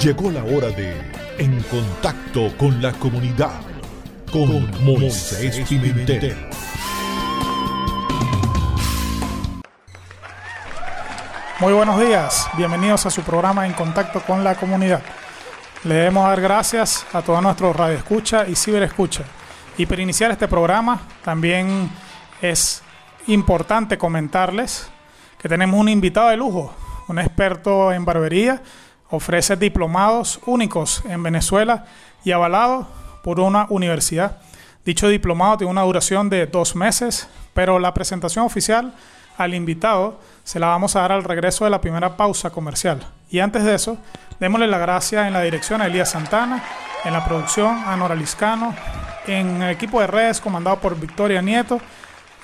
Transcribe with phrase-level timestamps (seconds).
[0.00, 0.94] Llegó la hora de
[1.38, 3.50] En Contacto con la Comunidad
[4.30, 6.36] con Moisés Pimentel.
[11.60, 15.00] Muy buenos días, bienvenidos a su programa En Contacto con la Comunidad.
[15.84, 19.24] Le debemos dar gracias a todos nuestros radioescucha y ciberescucha.
[19.78, 21.90] Y para iniciar este programa, también
[22.42, 22.82] es
[23.28, 24.90] importante comentarles
[25.38, 26.74] que tenemos un invitado de lujo,
[27.08, 28.62] un experto en barbería,
[29.10, 31.84] ofrece diplomados únicos en Venezuela
[32.24, 32.88] y avalado
[33.22, 34.38] por una universidad.
[34.84, 38.94] Dicho diplomado tiene una duración de dos meses, pero la presentación oficial
[39.36, 43.06] al invitado se la vamos a dar al regreso de la primera pausa comercial.
[43.30, 43.98] Y antes de eso,
[44.38, 46.62] démosle la gracia en la dirección a Elías Santana,
[47.04, 48.74] en la producción a Nora Liscano,
[49.26, 51.80] en el equipo de redes comandado por Victoria Nieto,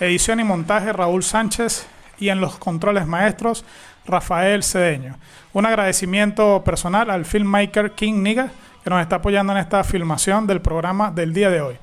[0.01, 1.87] edición y montaje Raúl Sánchez
[2.19, 3.65] y en los controles maestros
[4.07, 5.17] Rafael Cedeño.
[5.53, 8.51] Un agradecimiento personal al filmmaker King Niga
[8.83, 11.77] que nos está apoyando en esta filmación del programa del día de hoy.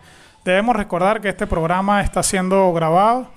[0.44, 3.29] Debemos recordar que este programa está siendo grabado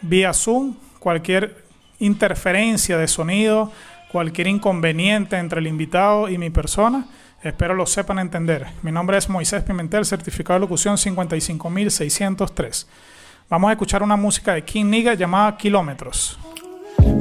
[0.00, 0.76] vía Zoom.
[0.98, 1.64] Cualquier
[1.98, 3.70] interferencia de sonido,
[4.10, 7.06] cualquier inconveniente entre el invitado y mi persona,
[7.42, 8.66] espero lo sepan entender.
[8.82, 12.88] Mi nombre es Moisés Pimentel, certificado de locución 55603.
[13.50, 16.38] Vamos a escuchar una música de King Niga llamada Kilómetros.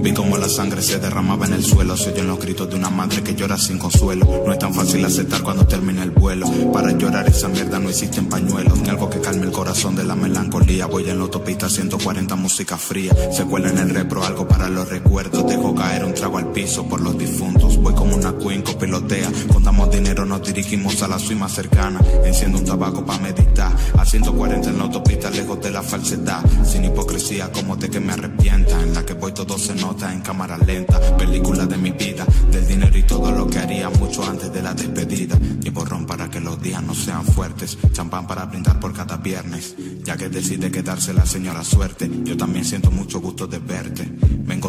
[0.01, 1.95] Vi como la sangre se derramaba en el suelo.
[1.95, 4.43] Se oyen los gritos de una madre que llora sin consuelo.
[4.45, 6.45] No es tan fácil aceptar cuando termina el vuelo.
[6.73, 8.79] Para llorar esa mierda no existen pañuelos.
[8.79, 10.87] Ni algo que calme el corazón de la melancolía.
[10.87, 13.13] Voy en la autopista 140 música fría.
[13.31, 15.47] Se cuela en el repro algo para los recuerdos.
[15.47, 17.62] Dejo caer un trago al piso por los difuntos.
[17.83, 19.29] Voy como una queen copilotea.
[19.51, 21.99] Contamos dinero, nos dirigimos a la suima cercana.
[22.23, 23.75] Enciendo un tabaco para meditar.
[23.97, 26.41] A 140 en la autopista lejos de la falsedad.
[26.63, 28.81] Sin hipocresía como de que me arrepienta.
[28.81, 32.65] En la que voy todo se nota en cámara lenta, película de mi vida, del
[32.65, 35.37] dinero y todo lo que haría mucho antes de la despedida.
[35.61, 39.75] Y borrón para que los días no sean fuertes, champán para brindar por cada viernes,
[40.03, 42.09] ya que decide quedarse la señora suerte.
[42.23, 44.09] Yo también siento mucho gusto de verte.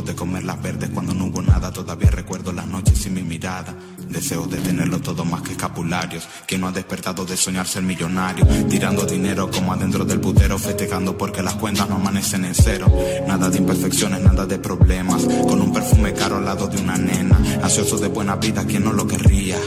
[0.03, 3.75] De comer las verdes cuando no hubo nada, todavía recuerdo las noches sin mi mirada.
[4.09, 6.29] Deseo de tenerlo todo más que escapularios.
[6.49, 8.45] Que no ha despertado de soñar ser millonario.
[8.69, 10.59] Tirando dinero como adentro del putero.
[10.59, 12.93] Festejando porque las cuentas no amanecen en cero.
[13.29, 15.23] Nada de imperfecciones, nada de problemas.
[15.25, 17.39] Con un perfume caro al lado de una nena.
[17.63, 19.59] Ansioso de buena vida, quien no lo querría.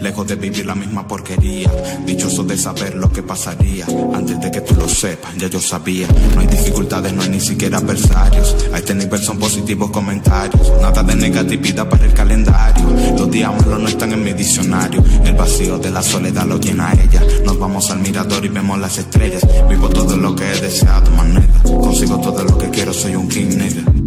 [0.00, 1.70] Lejos de vivir la misma porquería.
[2.06, 3.86] Dichoso de saber lo que pasaría.
[4.14, 6.06] Antes de que tú lo sepas, ya yo sabía.
[6.34, 8.56] No hay dificultades, no hay ni siquiera adversarios.
[8.72, 10.72] A este nivel son positivos comentarios.
[10.80, 12.86] Nada de negatividad para el calendario.
[13.16, 15.02] Los días no están en mi diccionario.
[15.24, 17.22] El vacío de la soledad lo llena ella.
[17.44, 19.46] Nos vamos al mirador y vemos las estrellas.
[19.68, 21.46] Vivo todo lo que he deseado, manera.
[21.62, 24.03] Consigo todo lo que quiero, soy un king nigga.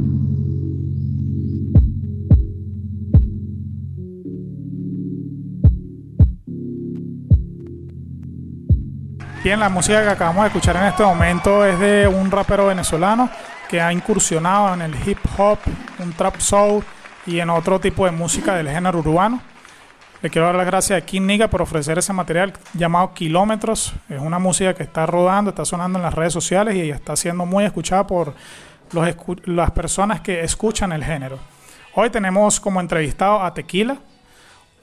[9.48, 13.30] Bien, la música que acabamos de escuchar en este momento es de un rapero venezolano
[13.70, 15.58] que ha incursionado en el hip hop,
[16.00, 16.84] un trap soul
[17.26, 19.42] y en otro tipo de música del género urbano.
[20.22, 23.94] Le quiero dar las gracias a King Niga por ofrecer ese material llamado Kilómetros.
[24.10, 27.46] Es una música que está rodando, está sonando en las redes sociales y está siendo
[27.46, 28.34] muy escuchada por
[28.92, 29.16] los
[29.46, 31.40] las personas que escuchan el género.
[31.94, 33.96] Hoy tenemos como entrevistado a Tequila,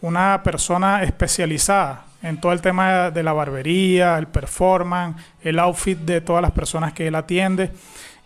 [0.00, 6.22] una persona especializada en todo el tema de la barbería, el performance, el outfit de
[6.22, 7.70] todas las personas que él atiende.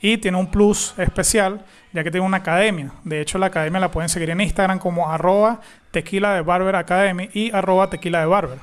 [0.00, 2.92] Y tiene un plus especial, ya que tiene una academia.
[3.03, 5.60] De hecho, la academia la pueden seguir en Instagram como arroba
[5.91, 8.58] tequila de barber academy y arroba tequila de barber.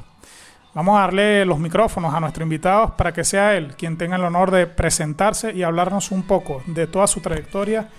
[0.73, 4.23] Vamos a darle los micrófonos a nuestro invitado para que sea él quien tenga el
[4.23, 7.89] honor de presentarse y hablarnos un poco de toda su trayectoria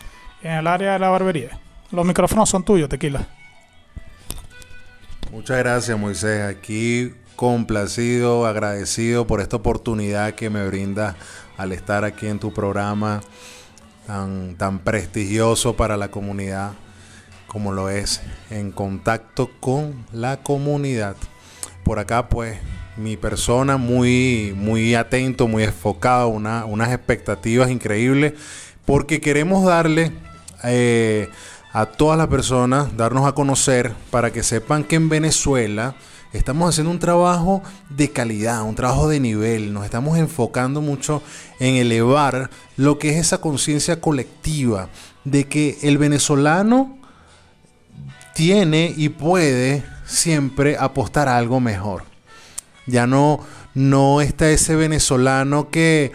[0.43, 1.59] en el área de la barbería.
[1.91, 3.27] Los micrófonos son tuyos, Tequila.
[5.31, 6.43] Muchas gracias, Moisés.
[6.43, 11.17] Aquí complacido, agradecido por esta oportunidad que me brinda
[11.57, 13.21] al estar aquí en tu programa
[14.07, 16.73] tan, tan prestigioso para la comunidad
[17.47, 18.21] como lo es
[18.51, 21.17] en contacto con la comunidad.
[21.85, 22.59] Por acá pues
[22.97, 28.35] mi persona muy, muy atento, muy enfocado, una, unas expectativas increíbles
[28.85, 30.13] porque queremos darle
[30.65, 31.29] eh,
[31.73, 35.95] a todas las personas, darnos a conocer para que sepan que en Venezuela
[36.33, 41.23] estamos haciendo un trabajo de calidad, un trabajo de nivel, nos estamos enfocando mucho
[41.61, 44.89] en elevar lo que es esa conciencia colectiva
[45.25, 46.99] de que el venezolano
[48.35, 52.05] tiene y puede siempre apostar a algo mejor.
[52.87, 53.41] Ya no,
[53.75, 56.13] no está ese venezolano que,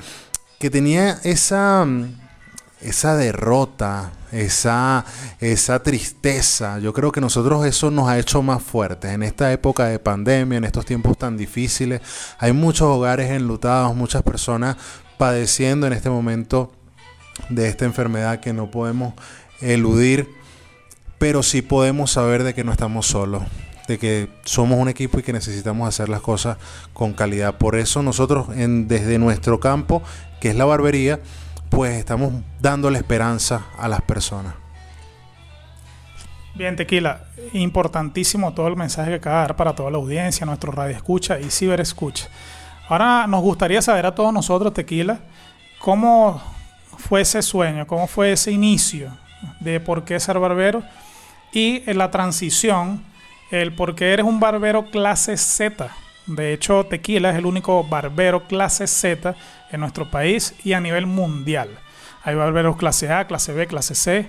[0.59, 1.85] que tenía esa,
[2.79, 5.05] esa derrota, esa,
[5.39, 6.79] esa tristeza.
[6.79, 9.11] Yo creo que nosotros eso nos ha hecho más fuertes.
[9.11, 12.01] En esta época de pandemia, en estos tiempos tan difíciles,
[12.39, 14.77] hay muchos hogares enlutados, muchas personas
[15.17, 16.71] padeciendo en este momento
[17.49, 19.13] de esta enfermedad que no podemos
[19.59, 20.27] eludir,
[21.17, 23.43] pero sí podemos saber de que no estamos solos
[23.87, 26.57] de que somos un equipo y que necesitamos hacer las cosas
[26.93, 27.57] con calidad.
[27.57, 30.01] Por eso nosotros en, desde nuestro campo,
[30.39, 31.19] que es la barbería,
[31.71, 34.53] pues estamos dando la esperanza a las personas.
[36.53, 37.23] Bien, Tequila,
[37.53, 41.39] importantísimo todo el mensaje que acaba de dar para toda la audiencia, nuestro radio escucha
[41.39, 42.27] y ciber escucha.
[42.89, 45.19] Ahora nos gustaría saber a todos nosotros, Tequila,
[45.79, 46.41] cómo
[46.97, 49.09] fue ese sueño, cómo fue ese inicio
[49.61, 50.83] de por qué ser barbero
[51.53, 53.01] y la transición,
[53.49, 55.89] el por qué eres un barbero clase Z.
[56.27, 59.35] De hecho, Tequila es el único barbero clase Z
[59.71, 61.79] en nuestro país y a nivel mundial.
[62.23, 64.27] Hay barberos clase A, clase B, clase C,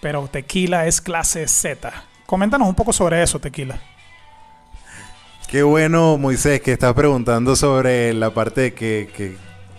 [0.00, 1.92] pero Tequila es clase Z.
[2.26, 3.80] Coméntanos un poco sobre eso, Tequila.
[5.48, 9.36] Qué bueno, Moisés, que estás preguntando sobre la parte de que,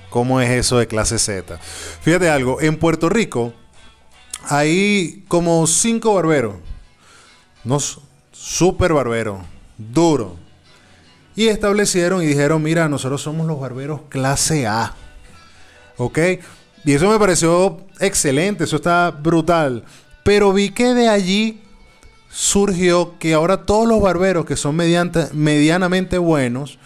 [0.09, 1.57] cómo es eso de clase Z.
[2.01, 3.53] Fíjate algo, en Puerto Rico
[4.49, 6.55] hay como cinco barberos,
[7.63, 7.77] no
[8.33, 9.39] super barberos,
[9.77, 10.35] duro,
[11.35, 14.93] y establecieron y dijeron, mira, nosotros somos los barberos clase A.
[15.97, 16.19] ¿Ok?
[16.83, 19.83] Y eso me pareció excelente, eso está brutal.
[20.23, 21.61] Pero vi que de allí
[22.29, 26.79] surgió que ahora todos los barberos que son medianamente buenos,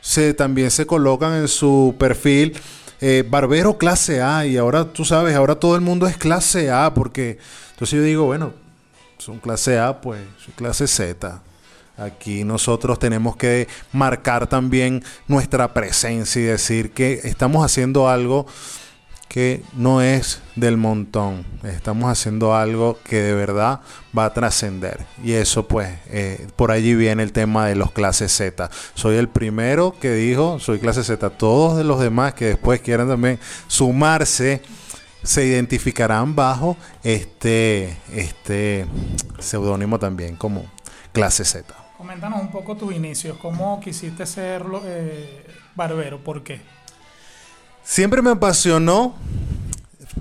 [0.00, 2.56] se, también se colocan en su perfil
[3.00, 4.46] eh, barbero clase A.
[4.46, 7.38] Y ahora tú sabes, ahora todo el mundo es clase A, porque
[7.70, 8.52] entonces yo digo, bueno,
[9.18, 11.42] son clase A, pues, son clase Z.
[11.96, 18.46] Aquí nosotros tenemos que marcar también nuestra presencia y decir que estamos haciendo algo
[19.28, 21.44] que no es del montón.
[21.62, 23.80] Estamos haciendo algo que de verdad
[24.16, 25.04] va a trascender.
[25.22, 28.70] Y eso pues, eh, por allí viene el tema de los clases Z.
[28.94, 31.30] Soy el primero que dijo, soy clase Z.
[31.30, 34.62] Todos los demás que después quieran también sumarse,
[35.22, 38.86] se identificarán bajo este, este
[39.38, 40.64] seudónimo también como
[41.12, 41.85] clase Z.
[41.96, 43.38] Coméntanos un poco tus inicios.
[43.38, 46.22] ¿Cómo quisiste ser eh, barbero?
[46.22, 46.60] ¿Por qué?
[47.82, 49.14] Siempre me apasionó.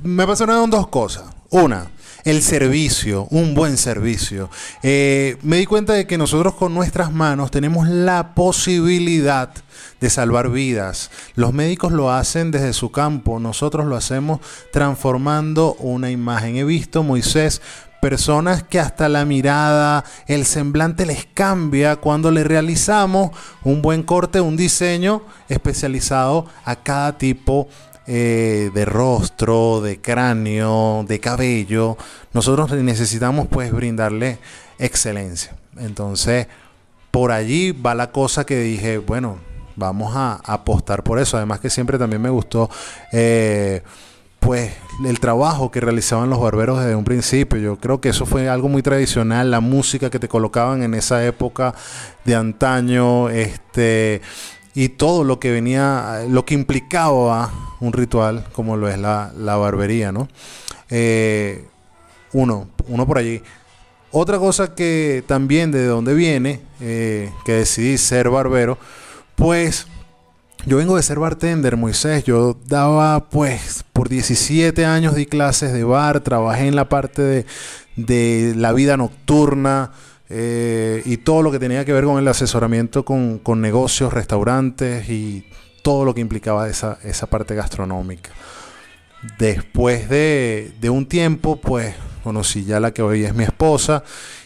[0.01, 1.25] Me apasionaron dos cosas.
[1.49, 1.87] Una,
[2.23, 4.49] el servicio, un buen servicio.
[4.83, 9.51] Eh, me di cuenta de que nosotros con nuestras manos tenemos la posibilidad
[9.99, 11.11] de salvar vidas.
[11.35, 14.39] Los médicos lo hacen desde su campo, nosotros lo hacemos
[14.71, 16.57] transformando una imagen.
[16.57, 17.61] He visto, Moisés,
[18.05, 23.31] personas que hasta la mirada, el semblante les cambia cuando le realizamos
[23.63, 27.67] un buen corte, un diseño especializado a cada tipo
[28.05, 31.97] eh, de rostro, de cráneo, de cabello.
[32.31, 34.37] Nosotros necesitamos pues brindarle
[34.77, 35.55] excelencia.
[35.75, 36.45] Entonces,
[37.09, 39.39] por allí va la cosa que dije, bueno,
[39.75, 41.37] vamos a apostar por eso.
[41.37, 42.69] Además que siempre también me gustó...
[43.11, 43.81] Eh,
[44.45, 44.71] pues
[45.03, 47.57] el trabajo que realizaban los barberos desde un principio.
[47.57, 51.25] Yo creo que eso fue algo muy tradicional, la música que te colocaban en esa
[51.25, 51.73] época
[52.25, 54.21] de antaño, este
[54.75, 60.11] y todo lo que venía, lo que implicaba un ritual como lo es la, barbería,
[60.11, 60.27] ¿no?
[60.89, 61.65] Eh,
[62.33, 63.41] uno, uno por allí.
[64.11, 68.77] Otra cosa que también de dónde viene, eh, que decidí ser barbero,
[69.35, 69.87] pues
[70.65, 72.23] yo vengo de ser bartender, Moisés.
[72.23, 77.45] Yo daba, pues, por 17 años di clases de bar, trabajé en la parte
[77.95, 79.91] de, la vida nocturna
[80.29, 85.45] eh, y todo lo que tenía que ver con el asesoramiento con, negocios, restaurantes y
[85.83, 88.31] todo lo que implicaba esa, esa parte gastronómica.
[89.37, 91.93] Después de, de un tiempo, pues,
[92.23, 94.03] conocí ya la que hoy es mi esposa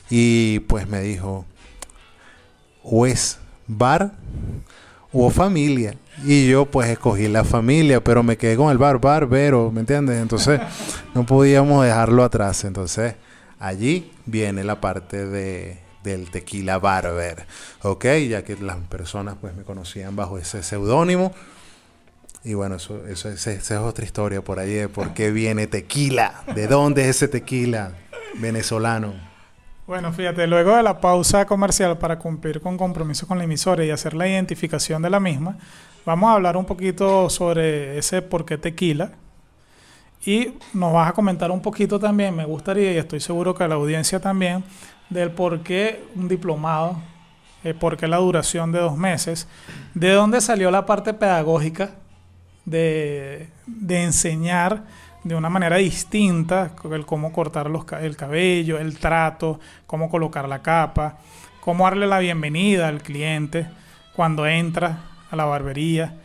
[0.09, 1.45] y pues me dijo,
[2.83, 4.11] o es bar
[5.11, 5.95] o familia.
[6.23, 10.21] Y yo pues escogí la familia, pero me quedé con el bar barbero, ¿me entiendes?
[10.21, 10.59] Entonces
[11.15, 12.63] no podíamos dejarlo atrás.
[12.63, 13.15] Entonces
[13.59, 17.45] allí viene la parte de, del tequila barber,
[17.81, 18.05] ¿ok?
[18.29, 21.33] Ya que las personas pues me conocían bajo ese seudónimo.
[22.43, 26.43] Y bueno, eso, eso, esa es otra historia por ahí de por qué viene tequila,
[26.55, 27.93] de dónde es ese tequila
[28.39, 29.28] venezolano.
[29.89, 33.89] Bueno, fíjate, luego de la pausa comercial para cumplir con compromisos con la emisora y
[33.89, 35.57] hacer la identificación de la misma,
[36.05, 39.13] vamos a hablar un poquito sobre ese por qué tequila.
[40.23, 43.73] Y nos vas a comentar un poquito también, me gustaría, y estoy seguro que la
[43.73, 44.63] audiencia también,
[45.09, 47.01] del por qué un diplomado,
[47.63, 49.47] eh, por qué la duración de dos meses,
[49.95, 51.95] de dónde salió la parte pedagógica
[52.63, 54.83] de, de enseñar
[55.23, 57.69] de una manera distinta, el cómo cortar
[58.01, 61.17] el cabello, el trato, cómo colocar la capa,
[61.59, 63.67] cómo darle la bienvenida al cliente
[64.15, 66.15] cuando entra a la barbería,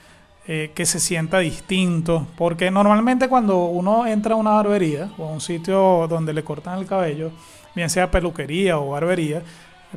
[0.46, 5.30] eh, que se sienta distinto, porque normalmente cuando uno entra a una barbería o a
[5.30, 7.32] un sitio donde le cortan el cabello,
[7.74, 9.42] bien sea peluquería o barbería,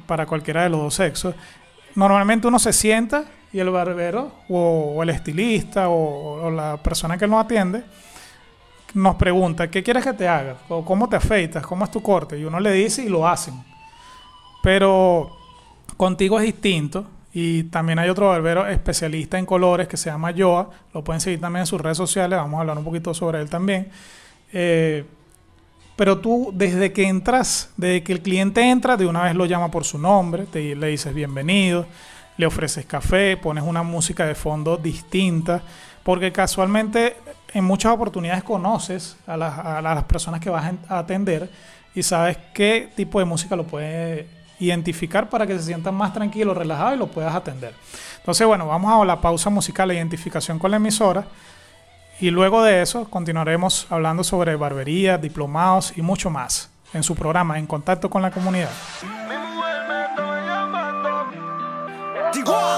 [0.06, 1.36] para cualquiera de los dos sexos,
[1.96, 7.44] normalmente uno se sienta y el barbero o, el estilista o, la persona que nos
[7.44, 7.84] atiende
[8.98, 10.58] nos pregunta, ¿qué quieres que te haga?
[10.70, 11.66] ¿O ¿Cómo te afeitas?
[11.66, 12.38] ¿Cómo es tu corte?
[12.38, 13.54] Y uno le dice y lo hacen.
[14.64, 15.38] Pero
[15.96, 17.06] contigo es distinto.
[17.32, 20.72] Y también hay otro barbero especialista en colores que se llama Joa.
[20.94, 22.40] Lo pueden seguir también en sus redes sociales.
[22.40, 23.90] Vamos a hablar un poquito sobre él también.
[24.52, 25.06] Eh,
[25.96, 29.70] pero tú, desde que entras, desde que el cliente entra, de una vez lo llama
[29.70, 31.86] por su nombre, te, le dices bienvenido,
[32.38, 35.62] le ofreces café, pones una música de fondo distinta,
[36.08, 37.18] porque casualmente
[37.54, 41.50] en muchas oportunidades conoces a las, personas que vas a atender
[41.94, 44.26] y sabes qué tipo de música lo puede
[44.58, 47.74] identificar para que se sientan más tranquilos, relajados y lo puedas atender.
[48.20, 51.26] Entonces, bueno, vamos a la pausa musical, la identificación con la emisora.
[52.22, 57.60] Y luego de eso continuaremos hablando sobre barbería, diplomados y mucho más en su programa
[57.60, 58.72] En Contacto con la Comunidad.
[62.48, 62.77] seguro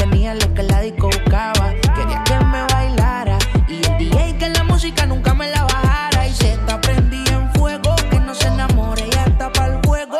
[0.00, 1.74] tenía lo que la disco buscaba.
[1.94, 3.38] Quería que me bailara
[3.68, 6.26] y el DJ que la música nunca me la bajara.
[6.26, 10.18] Y se prendí en fuego, que no se enamore y hasta para el juego.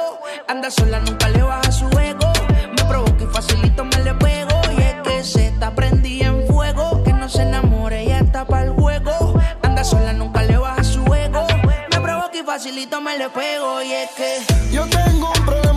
[0.49, 2.31] Anda sola, nunca le baja su ego.
[2.77, 4.61] Me provoca y facilito me le pego.
[4.77, 8.73] Y es que se prendí en fuego, que no se enamore y hasta para el
[8.73, 9.41] juego.
[9.63, 11.47] Anda sola, nunca le baja su ego.
[11.91, 13.83] Me provoca y facilito me le pego.
[13.83, 15.70] Y es que yo tengo un problema.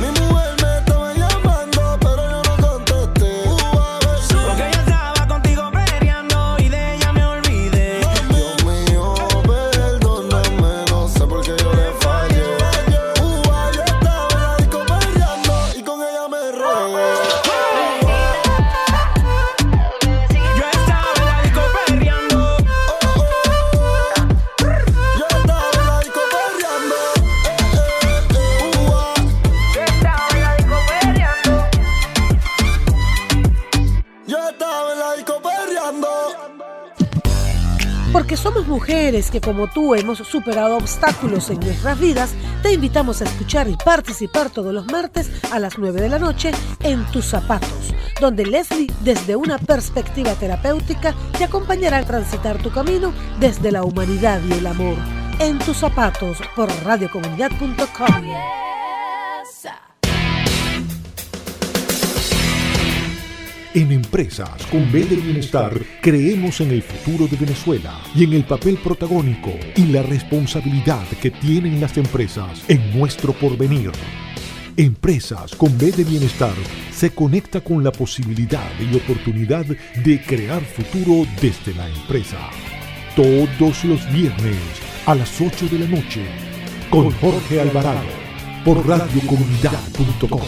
[0.00, 0.47] Mi mujer
[39.08, 43.74] mujeres que como tú hemos superado obstáculos en nuestras vidas, te invitamos a escuchar y
[43.74, 46.50] participar todos los martes a las 9 de la noche
[46.82, 53.14] en Tus Zapatos, donde Leslie desde una perspectiva terapéutica te acompañará a transitar tu camino
[53.40, 54.96] desde la humanidad y el amor.
[55.38, 58.67] En Tus Zapatos por radiocomunidad.com.
[63.78, 68.42] En Empresas con B de Bienestar creemos en el futuro de Venezuela y en el
[68.42, 73.92] papel protagónico y la responsabilidad que tienen las empresas en nuestro porvenir.
[74.76, 76.54] Empresas con B de Bienestar
[76.92, 82.50] se conecta con la posibilidad y oportunidad de crear futuro desde la empresa.
[83.14, 84.58] Todos los viernes
[85.06, 86.26] a las 8 de la noche
[86.90, 88.08] con Jorge Alvarado
[88.64, 90.40] por radiocomunidad.com.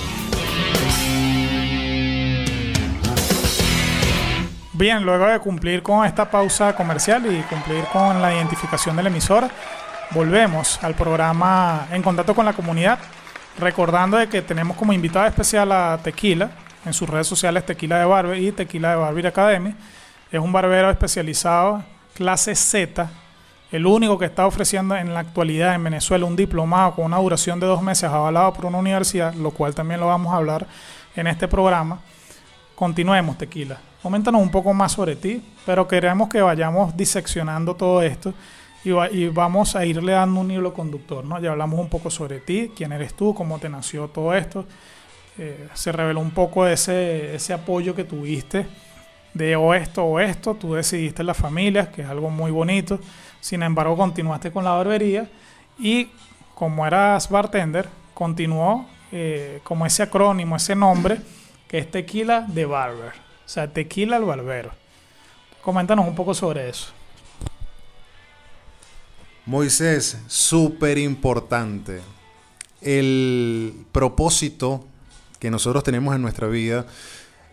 [4.80, 9.10] Bien, luego de cumplir con esta pausa comercial y cumplir con la identificación de la
[9.10, 9.50] emisora,
[10.12, 12.99] volvemos al programa En Contacto con la Comunidad,
[13.58, 16.52] recordando de que tenemos como invitada especial a Tequila,
[16.86, 19.75] en sus redes sociales Tequila de Barber y Tequila de Barber Academy.
[20.32, 23.06] Es un barbero especializado, clase Z,
[23.73, 27.60] el único que está ofreciendo en la actualidad en Venezuela un diplomado con una duración
[27.60, 30.66] de dos meses avalado por una universidad, lo cual también lo vamos a hablar
[31.16, 31.99] en este programa.
[32.80, 33.78] Continuemos, Tequila.
[34.02, 38.32] Coméntanos un poco más sobre ti, pero queremos que vayamos diseccionando todo esto
[38.82, 41.38] y, va- y vamos a irle dando un hilo conductor, ¿no?
[41.38, 44.64] Ya hablamos un poco sobre ti, quién eres tú, cómo te nació todo esto.
[45.36, 48.66] Eh, se reveló un poco ese, ese apoyo que tuviste
[49.34, 52.99] de o esto o esto, tú decidiste la familia, que es algo muy bonito.
[53.43, 55.28] Sin embargo, continuaste con la barbería
[55.78, 56.08] y
[56.54, 61.19] como eras bartender, continuó eh, como ese acrónimo, ese nombre,
[61.71, 63.13] que es Tequila de Barber.
[63.13, 64.73] O sea, Tequila al Barbero.
[65.63, 66.89] Coméntanos un poco sobre eso.
[69.47, 72.00] Moisés, súper importante.
[72.80, 74.85] El propósito
[75.39, 76.87] que nosotros tenemos en nuestra vida,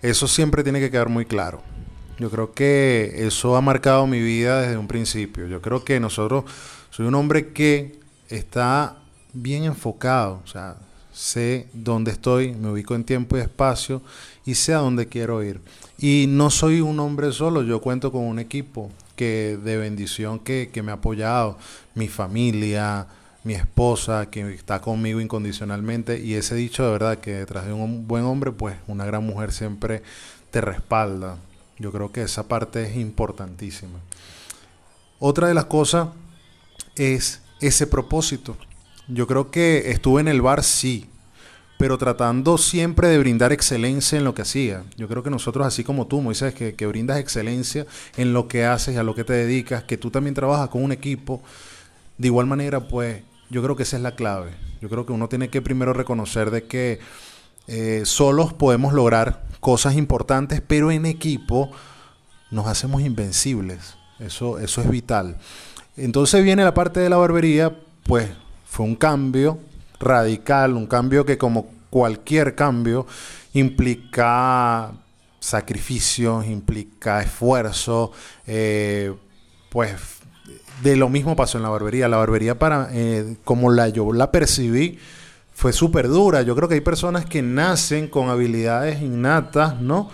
[0.01, 1.62] eso siempre tiene que quedar muy claro.
[2.17, 5.45] Yo creo que eso ha marcado mi vida desde un principio.
[5.45, 6.45] Yo creo que nosotros,
[6.89, 7.99] soy un hombre que
[8.30, 8.97] está
[9.34, 10.77] bien enfocado, o sea,
[11.17, 14.03] sé dónde estoy, me ubico en tiempo y espacio
[14.45, 15.60] y sé a dónde quiero ir.
[15.97, 20.69] Y no soy un hombre solo, yo cuento con un equipo que de bendición que,
[20.71, 21.58] que me ha apoyado,
[21.95, 23.08] mi familia,
[23.43, 26.19] mi esposa, que está conmigo incondicionalmente.
[26.19, 29.51] Y ese dicho de verdad que detrás de un buen hombre, pues una gran mujer
[29.51, 30.03] siempre
[30.51, 31.38] te respalda.
[31.80, 33.97] Yo creo que esa parte es importantísima.
[35.17, 36.10] Otra de las cosas
[36.95, 38.56] es ese propósito.
[39.07, 41.05] Yo creo que estuve en el bar, sí,
[41.77, 44.83] pero tratando siempre de brindar excelencia en lo que hacía.
[44.97, 47.85] Yo creo que nosotros, así como tú, Moisés, que, que brindas excelencia
[48.17, 50.83] en lo que haces y a lo que te dedicas, que tú también trabajas con
[50.83, 51.41] un equipo,
[52.17, 54.51] de igual manera, pues yo creo que esa es la clave.
[54.81, 56.99] Yo creo que uno tiene que primero reconocer de que
[57.67, 61.71] eh, solos podemos lograr cosas importantes, pero en equipo
[62.51, 63.95] nos hacemos invencibles.
[64.19, 65.37] Eso, eso es vital.
[65.95, 68.29] Entonces viene la parte de la barbería, pues
[68.67, 69.60] fue un cambio
[69.99, 73.08] radical, un cambio que como cualquier cambio
[73.53, 74.91] implica
[75.39, 78.12] sacrificios, implica esfuerzo,
[78.45, 79.13] eh,
[79.69, 79.93] pues
[80.84, 82.08] de lo mismo pasó en la barbería.
[82.08, 84.99] La barbería para, eh, como yo la percibí,
[85.53, 86.41] fue súper dura.
[86.43, 90.10] Yo creo que hay personas que nacen con habilidades innatas, ¿no?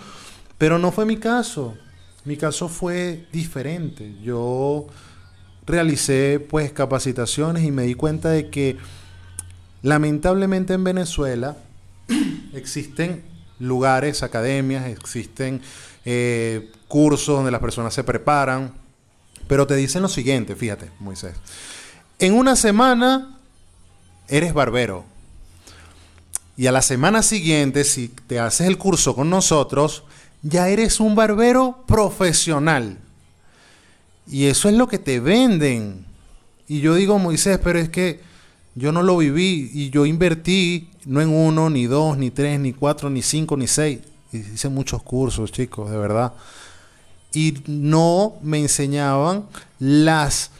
[0.56, 1.74] Pero no fue mi caso.
[2.24, 4.14] Mi caso fue diferente.
[4.22, 4.86] Yo
[5.66, 8.76] realicé pues capacitaciones y me di cuenta de que
[9.82, 11.56] lamentablemente en Venezuela
[12.54, 13.22] existen
[13.58, 15.62] lugares, academias, existen
[16.04, 18.72] eh, cursos donde las personas se preparan,
[19.46, 21.34] pero te dicen lo siguiente, fíjate, Moisés.
[22.18, 23.38] En una semana
[24.28, 25.04] eres barbero.
[26.56, 30.04] Y a la semana siguiente, si te haces el curso con nosotros,
[30.42, 32.98] ya eres un barbero profesional.
[34.30, 36.04] Y eso es lo que te venden.
[36.68, 38.20] Y yo digo, Moisés, pero es que
[38.74, 42.72] yo no lo viví y yo invertí no en uno, ni dos, ni tres, ni
[42.72, 43.98] cuatro, ni cinco, ni seis.
[44.32, 46.32] Hice muchos cursos, chicos, de verdad.
[47.32, 49.44] Y no me enseñaban
[49.78, 50.50] las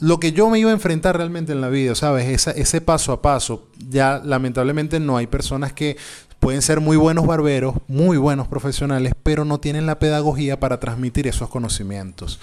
[0.00, 2.28] lo que yo me iba a enfrentar realmente en la vida, ¿sabes?
[2.28, 3.68] Esa- ese paso a paso.
[3.90, 5.96] Ya lamentablemente no hay personas que
[6.44, 11.26] pueden ser muy buenos barberos, muy buenos profesionales, pero no tienen la pedagogía para transmitir
[11.26, 12.38] esos conocimientos.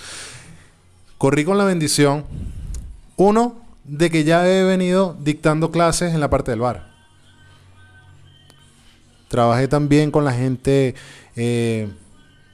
[1.20, 2.26] Corrí con la bendición,
[3.16, 6.90] uno, de que ya he venido dictando clases en la parte del bar.
[9.28, 10.96] Trabajé también con la gente
[11.36, 11.88] eh,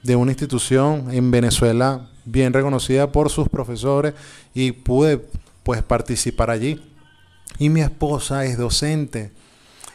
[0.02, 4.12] de una institución en Venezuela bien reconocida por sus profesores
[4.52, 5.24] y pude
[5.62, 6.78] pues participar allí.
[7.58, 9.32] Y mi esposa es docente.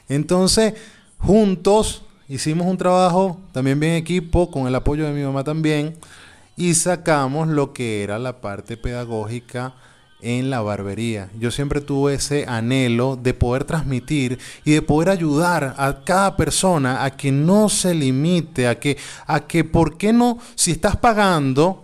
[0.10, 0.74] Entonces,
[1.24, 5.96] juntos hicimos un trabajo también bien equipo, con el apoyo de mi mamá también,
[6.56, 9.74] y sacamos lo que era la parte pedagógica
[10.22, 11.30] en la barbería.
[11.38, 17.04] Yo siempre tuve ese anhelo de poder transmitir y de poder ayudar a cada persona
[17.04, 20.40] a que no se limite, a que, a que, ¿por qué no?
[20.56, 21.84] Si estás pagando,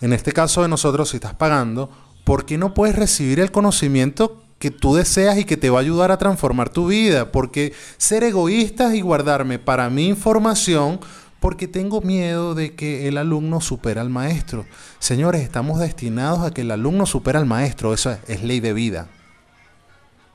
[0.00, 1.90] en este caso de nosotros, si estás pagando,
[2.24, 5.80] ¿por qué no puedes recibir el conocimiento que tú deseas y que te va a
[5.80, 7.32] ayudar a transformar tu vida?
[7.32, 11.00] Porque ser egoístas y guardarme para mi información,
[11.40, 14.66] porque tengo miedo de que el alumno supera al maestro.
[14.98, 18.74] Señores, estamos destinados a que el alumno supera al maestro, eso es, es ley de
[18.74, 19.08] vida.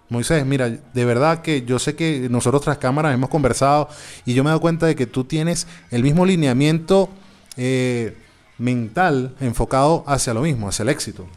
[0.09, 3.89] Moisés, mira, de verdad que yo sé que nosotros tras cámaras hemos conversado
[4.25, 7.09] y yo me he dado cuenta de que tú tienes el mismo lineamiento
[7.57, 8.17] eh,
[8.57, 11.27] mental enfocado hacia lo mismo, hacia el éxito.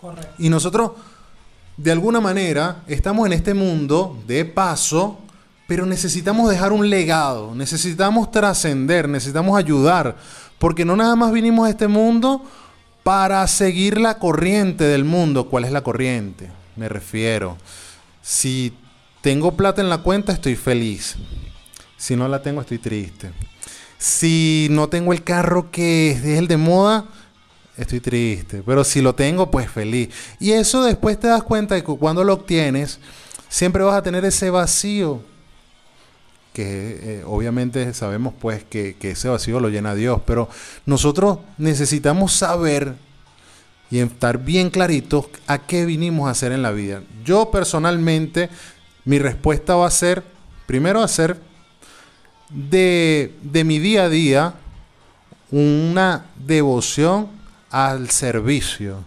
[0.00, 0.34] Correcto.
[0.38, 0.92] Y nosotros,
[1.76, 5.18] de alguna manera, estamos en este mundo de paso,
[5.66, 10.16] pero necesitamos dejar un legado, necesitamos trascender, necesitamos ayudar,
[10.58, 12.44] porque no nada más vinimos a este mundo
[13.02, 15.48] para seguir la corriente del mundo.
[15.48, 16.50] ¿Cuál es la corriente?
[16.76, 17.56] Me refiero.
[18.20, 18.72] Si
[19.22, 21.16] tengo plata en la cuenta, estoy feliz.
[21.96, 23.30] Si no la tengo, estoy triste.
[23.98, 27.06] Si no tengo el carro que es el de moda,
[27.76, 28.62] estoy triste.
[28.64, 30.10] Pero si lo tengo, pues feliz.
[30.38, 32.98] Y eso después te das cuenta de que cuando lo obtienes,
[33.48, 35.20] siempre vas a tener ese vacío.
[36.52, 40.20] Que eh, obviamente sabemos pues que, que ese vacío lo llena Dios.
[40.26, 40.48] Pero
[40.86, 42.94] nosotros necesitamos saber
[43.90, 47.02] y estar bien claritos a qué vinimos a hacer en la vida.
[47.24, 48.48] Yo personalmente,
[49.04, 50.24] mi respuesta va a ser,
[50.66, 51.38] primero hacer
[52.48, 54.54] de, de mi día a día
[55.50, 57.28] una devoción
[57.72, 58.98] al servicio.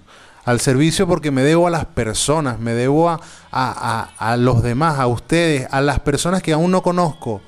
[0.43, 3.19] Al servicio porque me debo a las personas, me debo a,
[3.51, 7.41] a, a, los demás, a ustedes, a las personas que aún no conozco.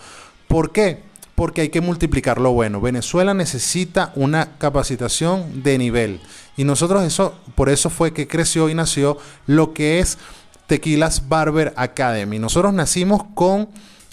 [0.48, 1.04] ¿Por qué?
[1.36, 2.82] Porque hay que multiplicar lo bueno.
[2.82, 6.22] Venezuela necesita una capacitación de nivel.
[6.56, 10.18] Y nosotros eso, por eso fue que creció y nació lo que es
[10.66, 12.40] Tequilas Barber Academy.
[12.40, 13.70] Nosotros nacimos con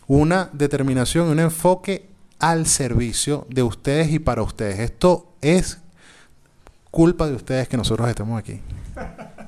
[0.07, 4.79] una determinación un enfoque al servicio de ustedes y para ustedes.
[4.81, 5.79] Esto es
[6.95, 8.61] culpa de ustedes que nosotros estemos aquí.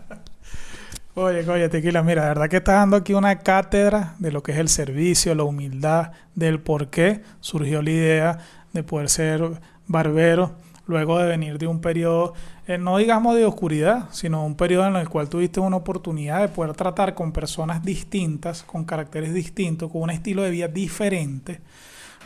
[1.18, 4.52] Oye, oye, Tequila, mira, la verdad que estás dando aquí una cátedra de lo que
[4.52, 8.38] es el servicio, la humildad, del por qué surgió la idea
[8.74, 9.40] de poder ser
[9.86, 10.56] barbero,
[10.86, 12.34] luego de venir de un periodo,
[12.66, 16.48] eh, no digamos de oscuridad, sino un periodo en el cual tuviste una oportunidad de
[16.48, 21.60] poder tratar con personas distintas, con caracteres distintos, con un estilo de vida diferente,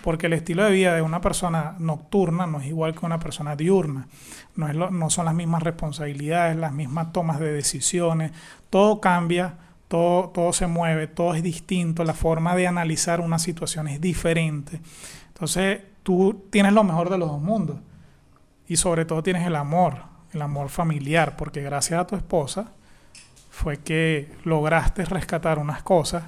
[0.03, 3.57] porque el estilo de vida de una persona nocturna no es igual que una persona
[3.57, 4.09] diurna,
[4.57, 8.33] no, es lo- no son las mismas responsabilidades, las mismas tomas de decisiones,
[8.71, 9.55] todo cambia,
[9.89, 14.81] todo, todo se mueve, todo es distinto, la forma de analizar una situación es diferente.
[15.29, 17.79] Entonces, tú tienes lo mejor de los dos mundos
[18.69, 19.97] y sobre todo tienes el amor,
[20.33, 22.73] el amor familiar, porque gracias a tu esposa
[23.51, 26.23] fue que lograste rescatar unas cosas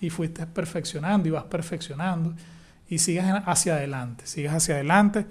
[0.00, 2.32] y fuiste perfeccionando y vas perfeccionando
[2.90, 5.26] y sigues en- hacia adelante, sigues hacia adelante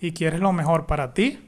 [0.00, 1.38] y quieres lo mejor para ti,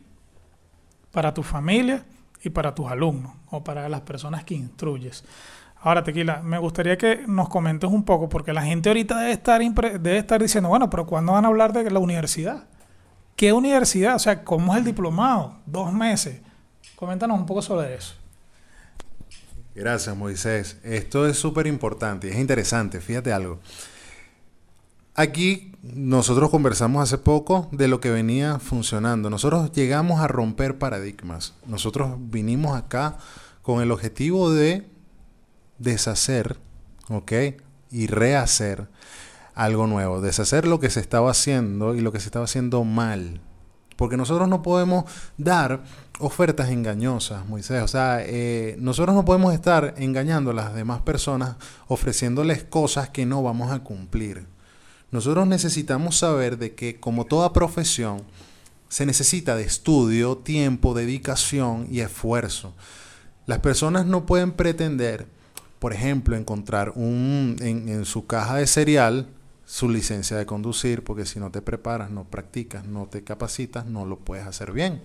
[1.10, 2.04] para tu familia
[2.44, 5.24] y para tus alumnos o para las personas que instruyes.
[5.80, 9.60] Ahora, Tequila, me gustaría que nos comentes un poco, porque la gente ahorita debe estar,
[9.60, 12.64] debe estar diciendo, bueno, pero ¿cuándo van a hablar de la universidad?
[13.36, 14.14] ¿Qué universidad?
[14.14, 15.58] O sea, ¿cómo es el diplomado?
[15.66, 16.40] Dos meses.
[16.96, 18.14] Coméntanos un poco sobre eso.
[19.74, 20.78] Gracias, Moisés.
[20.84, 23.00] Esto es súper importante y es interesante.
[23.00, 23.60] Fíjate algo.
[25.16, 29.30] Aquí nosotros conversamos hace poco de lo que venía funcionando.
[29.30, 31.54] Nosotros llegamos a romper paradigmas.
[31.66, 33.18] Nosotros vinimos acá
[33.62, 34.88] con el objetivo de
[35.78, 36.58] deshacer,
[37.08, 37.32] ¿ok?
[37.92, 38.88] Y rehacer
[39.54, 40.20] algo nuevo.
[40.20, 43.40] Deshacer lo que se estaba haciendo y lo que se estaba haciendo mal.
[43.96, 45.04] Porque nosotros no podemos
[45.38, 45.84] dar
[46.18, 47.82] ofertas engañosas, Moisés.
[47.82, 51.54] O sea, eh, nosotros no podemos estar engañando a las demás personas
[51.86, 54.52] ofreciéndoles cosas que no vamos a cumplir.
[55.14, 58.24] Nosotros necesitamos saber de que como toda profesión
[58.88, 62.74] se necesita de estudio, tiempo, dedicación y esfuerzo.
[63.46, 65.28] Las personas no pueden pretender,
[65.78, 69.28] por ejemplo, encontrar un, en, en su caja de cereal
[69.64, 74.06] su licencia de conducir, porque si no te preparas, no practicas, no te capacitas, no
[74.06, 75.00] lo puedes hacer bien.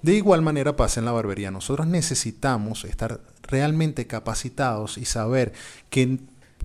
[0.00, 1.50] De igual manera pasa en la barbería.
[1.50, 5.52] Nosotros necesitamos estar realmente capacitados y saber
[5.90, 6.18] que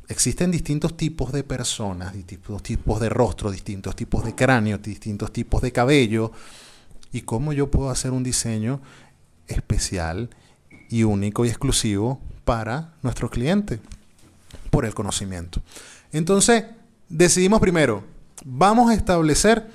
[0.09, 5.61] existen distintos tipos de personas, distintos tipos de rostro, distintos tipos de cráneo, distintos tipos
[5.61, 6.31] de cabello,
[7.11, 8.81] y cómo yo puedo hacer un diseño
[9.47, 10.29] especial
[10.89, 13.79] y único y exclusivo para nuestro cliente
[14.71, 15.61] por el conocimiento.
[16.11, 16.65] Entonces,
[17.07, 18.03] decidimos primero,
[18.43, 19.69] vamos a establecer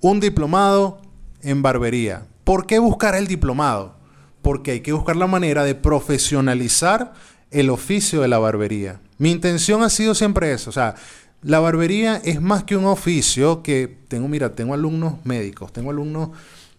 [0.00, 1.00] un diplomado
[1.42, 2.26] en barbería.
[2.42, 3.94] ¿Por qué buscar el diplomado?
[4.42, 7.12] Porque hay que buscar la manera de profesionalizar
[7.50, 9.00] el oficio de la barbería.
[9.18, 10.94] Mi intención ha sido siempre eso, o sea,
[11.42, 16.30] la barbería es más que un oficio que tengo, mira, tengo alumnos médicos, tengo alumnos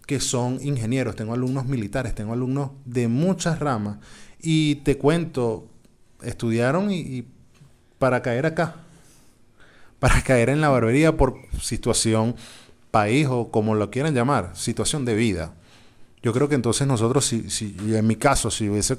[0.06, 3.98] que son ingenieros, tengo alumnos militares, tengo alumnos de muchas ramas
[4.40, 5.66] y te cuento,
[6.22, 7.28] estudiaron y, y
[7.98, 8.76] para caer acá,
[9.98, 12.36] para caer en la barbería por situación
[12.92, 15.54] país o como lo quieran llamar, situación de vida.
[16.22, 18.96] Yo creo que entonces nosotros, si, si en mi caso, si hubiese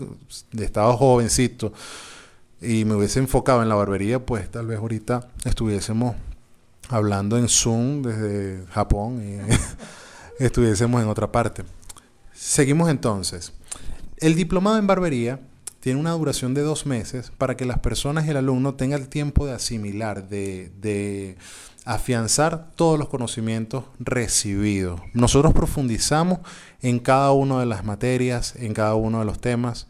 [0.57, 1.73] estado jovencito,
[2.63, 6.15] y me hubiese enfocado en la barbería, pues tal vez ahorita estuviésemos
[6.89, 9.39] hablando en Zoom desde Japón y
[10.43, 11.63] estuviésemos en otra parte.
[12.33, 13.51] Seguimos entonces.
[14.17, 15.41] El diplomado en barbería
[15.81, 19.09] tiene una duración de dos meses para que las personas y el alumno tengan el
[19.09, 21.35] tiempo de asimilar, de, de
[21.85, 25.01] afianzar todos los conocimientos recibidos.
[25.13, 26.39] Nosotros profundizamos
[26.81, 29.87] en cada una de las materias, en cada uno de los temas.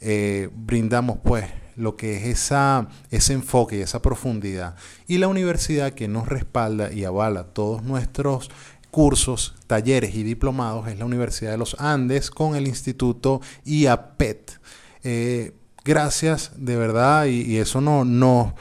[0.00, 1.46] Eh, brindamos pues
[1.76, 4.74] lo que es esa, ese enfoque y esa profundidad.
[5.06, 8.50] Y la universidad que nos respalda y avala todos nuestros
[8.90, 14.58] cursos, talleres y diplomados es la Universidad de los Andes con el Instituto IAPET.
[15.04, 18.54] Eh, gracias, de verdad, y, y eso no, no,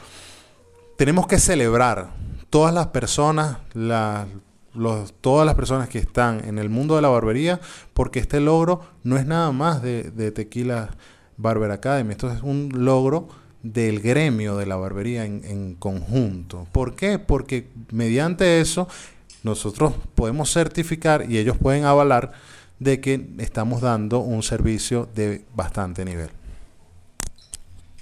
[0.97, 2.11] tenemos que celebrar
[2.49, 4.27] todas las personas, la,
[4.73, 7.59] los, todas las personas que están en el mundo de la barbería,
[7.93, 10.91] porque este logro no es nada más de, Tequila
[11.37, 13.27] Barber Academy, esto es un logro
[13.63, 16.67] del gremio de la barbería en, en conjunto.
[16.71, 17.19] ¿Por qué?
[17.19, 18.87] Porque mediante eso
[19.43, 22.31] nosotros podemos certificar y ellos pueden avalar
[22.79, 26.29] de que estamos dando un servicio de bastante nivel.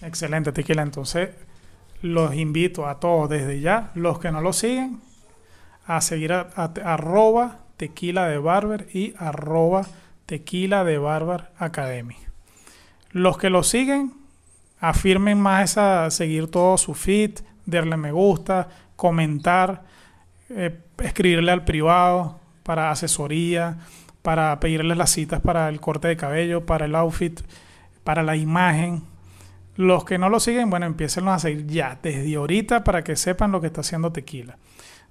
[0.02, 0.84] Excelente, Tequila.
[0.84, 1.30] Entonces,
[2.06, 5.02] los invito a todos desde ya, los que no lo siguen,
[5.86, 6.50] a seguir a,
[6.84, 9.86] arroba tequila de barber y arroba
[10.26, 12.16] tequila de barber academy.
[13.12, 14.14] Los que lo siguen,
[14.80, 19.84] afirmen más esa, seguir todo su feed, darle me gusta, comentar,
[20.50, 23.78] eh, escribirle al privado para asesoría,
[24.22, 27.42] para pedirles las citas para el corte de cabello, para el outfit,
[28.04, 29.04] para la imagen.
[29.76, 33.52] Los que no lo siguen, bueno, empiecen a seguir ya, desde ahorita, para que sepan
[33.52, 34.58] lo que está haciendo Tequila.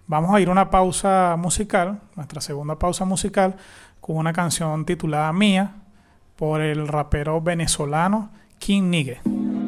[0.07, 3.57] Vamos a ir a una pausa musical, nuestra segunda pausa musical,
[4.01, 5.77] con una canción titulada Mía,
[6.37, 9.64] por el rapero venezolano King Nigue.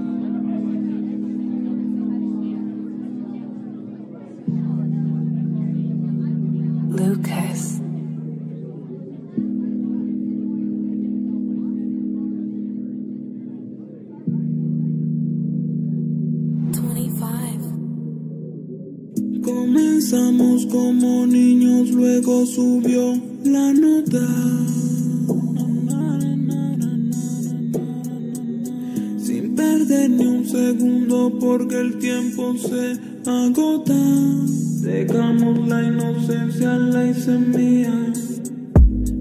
[19.46, 24.26] Comenzamos como niños, luego subió la nota.
[29.22, 33.94] Sin perder ni un segundo porque el tiempo se agota.
[34.82, 38.12] Dejamos la inocencia, la hice mía.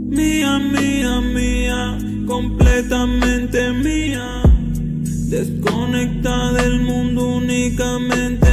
[0.10, 4.42] Mía, mía, mía, completamente mía.
[5.30, 8.45] Desconecta del mundo únicamente.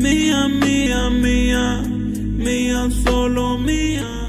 [0.00, 4.26] Mía, mía, mía, mía, solo mía.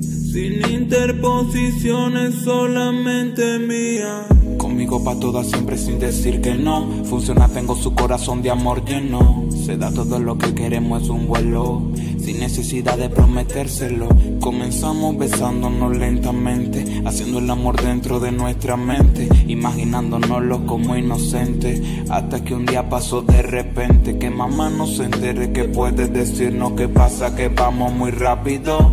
[0.00, 4.24] Sin interposiciones, solamente mía.
[4.56, 7.04] Con mi conmigo pa' todas siempre sin decir que no.
[7.04, 9.44] Funciona, tengo su corazón de amor lleno.
[9.50, 11.82] Se da todo lo que queremos, es un vuelo.
[12.22, 14.08] Sin necesidad de prometérselo.
[14.40, 17.02] Comenzamos besándonos lentamente.
[17.04, 19.28] Haciendo el amor dentro de nuestra mente.
[19.48, 21.82] Imaginándonoslo como inocentes.
[22.10, 24.18] Hasta que un día pasó de repente.
[24.18, 28.92] Que mamá no se entere que puede decirnos que pasa, que vamos muy rápido.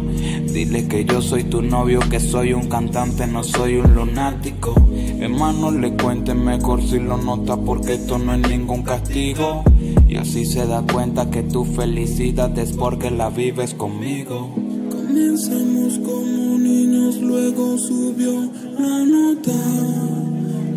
[0.52, 4.74] Dile que yo soy tu novio, que soy un cantante, no soy un lunático.
[5.20, 9.64] Hermano, le cuente mejor si lo nota, porque esto no es ningún castigo.
[10.10, 14.50] Y así se da cuenta que tu felicidad es porque la vives conmigo.
[14.90, 19.54] Comenzamos como niños, luego subió la nota,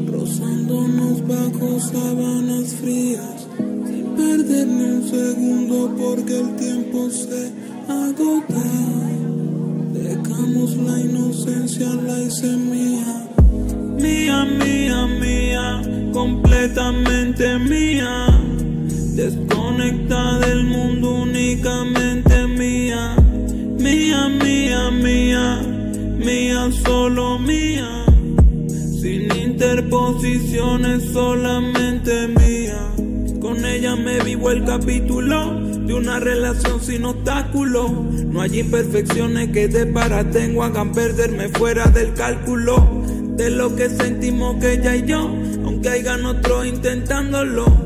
[0.06, 3.48] rozándonos bajo sábanas frías,
[3.86, 7.52] sin perder ni un segundo porque el tiempo se
[7.88, 8.64] agota.
[9.94, 13.26] Dejamos la inocencia, la hice mía,
[13.96, 18.41] mía, mía, mía, completamente mía,
[19.22, 23.14] desconectada del mundo únicamente mía.
[23.78, 25.62] Mía, mía, mía,
[26.18, 28.04] mía, solo mía.
[29.00, 32.78] Sin interposiciones, solamente mía.
[33.40, 37.92] Con ella me vivo el capítulo de una relación sin obstáculos.
[38.26, 43.02] No hay imperfecciones que de para tengo hagan perderme fuera del cálculo.
[43.36, 45.20] De lo que sentimos que ella y yo,
[45.64, 47.81] aunque hayan otros intentándolo.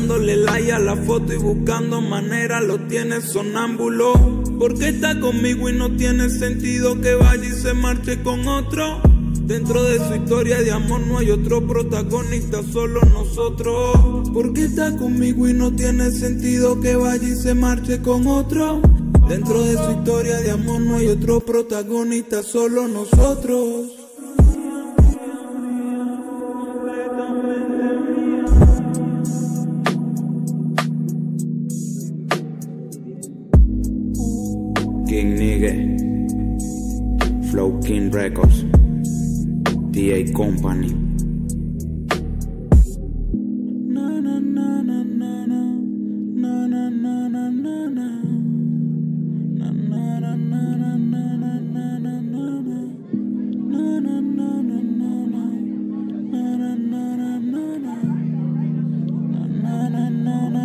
[0.00, 4.14] Dándole like a la foto y buscando manera lo tiene sonámbulo.
[4.58, 9.02] Porque está conmigo y no tiene sentido que vaya y se marche con otro.
[9.42, 14.30] Dentro de su historia de amor no hay otro protagonista, solo nosotros.
[14.32, 18.80] Porque está conmigo y no tiene sentido que vaya y se marche con otro.
[19.28, 23.99] Dentro de su historia de amor no hay otro protagonista, solo nosotros.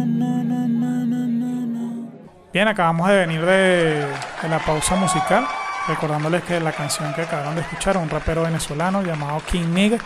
[0.05, 2.05] Na na na na.
[2.53, 4.05] Bien, acabamos de venir de,
[4.41, 5.45] de la pausa musical,
[5.87, 9.97] recordándoles que la canción que acabaron de escuchar, un rapero venezolano llamado King Nigga,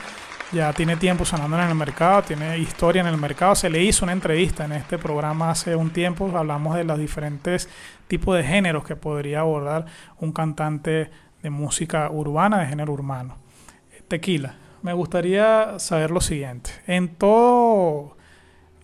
[0.51, 3.55] ya tiene tiempo sonando en el mercado, tiene historia en el mercado.
[3.55, 7.69] Se le hizo una entrevista en este programa hace un tiempo, hablamos de los diferentes
[8.07, 9.85] tipos de géneros que podría abordar
[10.19, 11.11] un cantante
[11.43, 13.37] de música urbana, de género urbano.
[14.07, 16.71] Tequila, me gustaría saber lo siguiente.
[16.87, 18.17] En todo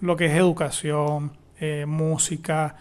[0.01, 2.75] lo que es educación, eh, música,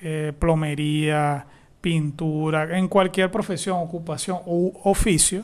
[0.00, 1.46] eh, plomería,
[1.88, 5.42] pintura, en cualquier profesión, ocupación u oficio,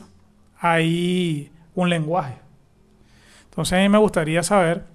[0.59, 2.33] hay un lenguaje.
[3.45, 4.85] Entonces a mí me gustaría saber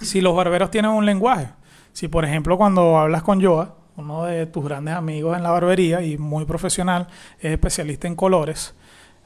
[0.00, 1.46] si los barberos tienen un lenguaje.
[1.92, 6.02] Si por ejemplo cuando hablas con Joa, uno de tus grandes amigos en la barbería
[6.02, 7.06] y muy profesional,
[7.38, 8.74] es especialista en colores,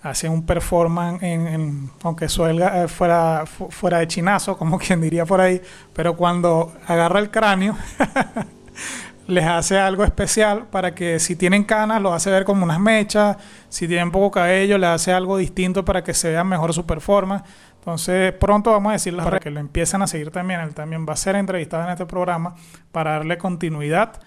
[0.03, 5.24] hace un performance en, aunque suelga, eh, fuera, fu- fuera de chinazo, como quien diría
[5.24, 5.62] por ahí,
[5.94, 7.74] pero cuando agarra el cráneo,
[9.26, 13.37] les hace algo especial para que si tienen canas, lo hace ver como unas mechas,
[13.68, 17.44] si tienen poco cabello, le hace algo distinto para que se vea mejor su performance.
[17.78, 20.60] Entonces, pronto vamos a decirles para que lo empiecen a seguir también.
[20.60, 22.54] Él también va a ser entrevistado en este programa
[22.92, 24.20] para darle continuidad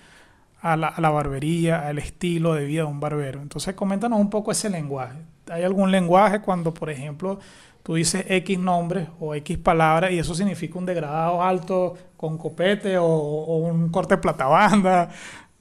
[0.61, 3.41] a la, a la barbería, al estilo de vida de un barbero.
[3.41, 5.17] Entonces, coméntanos un poco ese lenguaje.
[5.49, 7.39] ¿Hay algún lenguaje cuando, por ejemplo,
[7.87, 12.97] tú dices X nombres o X palabras y eso significa un degradado alto con copete
[12.97, 15.09] o, un corte platabanda?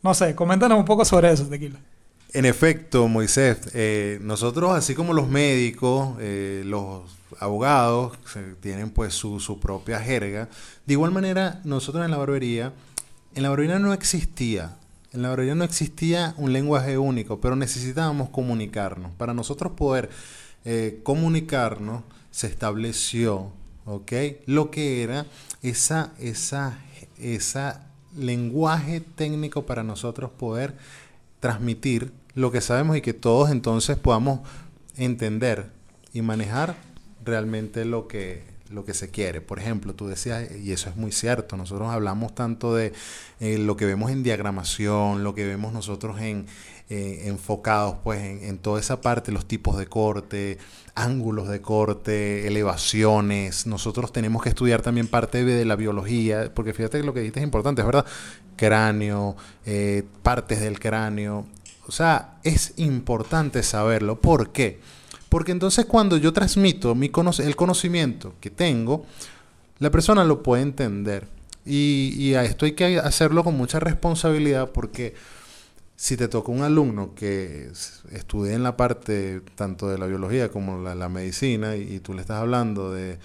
[0.03, 1.79] No sé, coméntanos un poco sobre eso, Tequila.
[2.33, 7.03] En efecto, Moisés, eh, nosotros así como los médicos, eh, los
[7.38, 10.48] abogados se- tienen pues su, su propia jerga,
[10.85, 12.73] de igual manera nosotros en la barbería,
[13.37, 14.77] en la barbería no existía,
[15.13, 19.13] en la barbería no existía un lenguaje único, pero necesitábamos comunicarnos.
[19.13, 20.11] Para nosotros poder
[20.65, 22.03] eh, comunicarnos
[22.37, 23.51] se estableció,
[23.87, 24.13] ¿ok?
[24.45, 25.25] Lo que era
[25.63, 26.79] esa, esa,
[27.19, 30.77] esa lenguaje técnico para nosotros poder
[31.41, 34.41] transmitir lo que sabemos y que todos entonces podamos
[34.99, 35.71] entender
[36.13, 36.77] y manejar
[37.25, 39.40] realmente lo que, lo que se quiere.
[39.40, 42.92] Por ejemplo, tú decías, y eso es muy cierto, nosotros hablamos tanto de
[43.40, 46.46] eh, lo que vemos en diagramación, lo que vemos nosotros en
[46.88, 50.58] eh, enfocados pues en, toda esa parte, los tipos de corte,
[50.94, 53.67] ángulos de corte, elevaciones.
[53.67, 57.21] Nosotros tenemos que estudiar también parte de, de la biología, porque fíjate que lo que
[57.21, 58.06] dijiste es importante, es verdad,
[58.56, 61.46] cráneo, eh, partes del cráneo.
[61.87, 64.21] O sea, es importante saberlo.
[64.21, 64.81] ¿Por qué?
[64.81, 64.96] Porque
[65.46, 69.04] entonces cuando yo transmito mi el conocimiento que tengo,
[69.79, 71.29] la persona lo puede entender.
[71.64, 75.14] Y, y a esto hay que hacerlo con mucha responsabilidad porque
[75.96, 77.70] si te toca un alumno que
[78.12, 82.20] estudie en la parte tanto de la biología como la, la medicina y, tú le
[82.20, 83.18] estás hablando de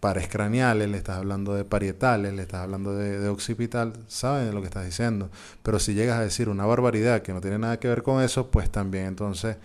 [0.00, 4.66] pares craneales, le estás hablando de parietales, le estás hablando de, occipital, saben lo que
[4.66, 5.30] estás diciendo.
[5.62, 8.50] Pero si llegas a decir una barbaridad que no tiene nada que ver con eso,
[8.50, 9.56] pues también entonces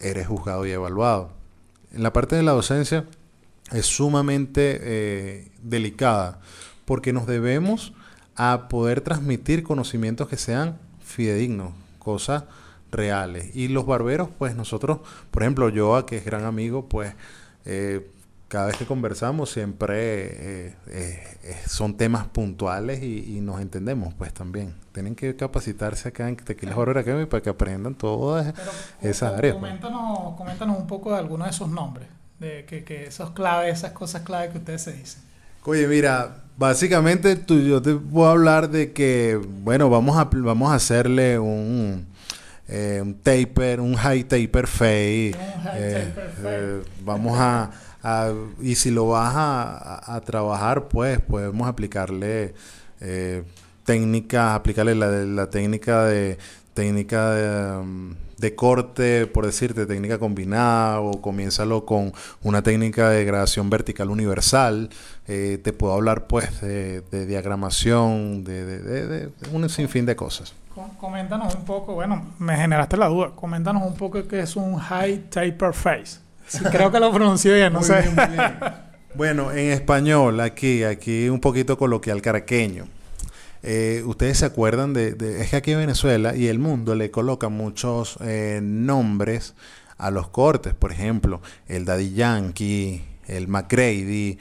[0.00, 1.30] eres juzgado y evaluado.
[1.92, 3.06] En la parte de la docencia
[3.72, 6.40] es sumamente eh, delicada
[6.84, 7.92] porque nos debemos
[8.36, 12.44] a poder transmitir conocimientos que sean fidedignos, cosas
[12.90, 13.54] reales.
[13.54, 17.14] Y los barberos, pues nosotros, por ejemplo, yo, que es gran amigo, pues
[17.64, 18.10] eh,
[18.54, 19.96] cada vez que conversamos siempre
[20.68, 24.74] eh, eh, eh, son temas puntuales y, y nos entendemos, pues también.
[24.92, 28.54] Tienen que capacitarse acá en Tequilas Barbera Academy para que aprendan todas
[29.02, 29.56] esas Com- áreas.
[29.56, 29.64] pues.
[29.72, 32.06] Coméntanos, coméntanos un poco de algunos de esos nombres,
[32.38, 35.20] de que, que esos claves, esas cosas clave que ustedes se dicen.
[35.64, 39.34] Oye, mira, básicamente tú, yo te puedo hablar de que,
[39.64, 42.06] bueno, vamos a, vamos a hacerle un,
[42.68, 45.32] eh, un taper, un high taper fade.
[45.34, 46.56] Un high eh, taper fade.
[46.78, 47.70] eh, vamos a,
[48.60, 52.54] y si lo vas a, a- trabajar, pues podemos aplicarle
[53.00, 53.42] eh,
[53.84, 56.38] técnicas, aplicarle la, la técnica de
[56.74, 63.24] técnica de, um, de corte, por decirte, técnica combinada, o comiénzalo con una técnica de
[63.24, 64.90] gradación vertical universal.
[65.28, 70.52] Eh, te puedo hablar pues de, de diagramación, de, de- un sinfín de cosas.
[70.74, 74.76] Com- Coméntanos un poco, bueno, me generaste la duda, coméntanos un poco qué es un
[74.78, 76.18] high taper face.
[76.70, 78.00] Creo que lo pronuncié bien, no Muy sé.
[78.02, 78.54] bien, muy bien.
[79.14, 82.86] Bueno, en español, aquí, aquí un poquito coloquial caraqueño.
[83.62, 87.10] Eh, Ustedes se acuerdan de, de- Es que aquí en Venezuela y el mundo le
[87.10, 89.54] coloca muchos eh, nombres
[89.98, 90.74] a los cortes.
[90.74, 94.38] Por ejemplo, el Daddy Yankee, el McGrady.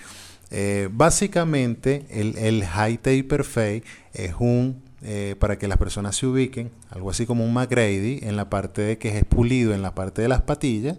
[0.51, 3.83] Eh, básicamente, el, el High Taper Fade
[4.13, 4.81] es un...
[5.03, 8.81] eh, para que las personas se ubiquen, algo así como un McGrady en la parte
[8.81, 10.97] de que es pulido en la parte de las patillas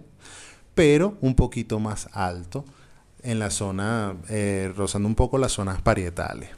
[0.75, 2.65] pero un poquito más alto
[3.23, 6.49] en la zona, eh, rozando un poco las zonas parietales.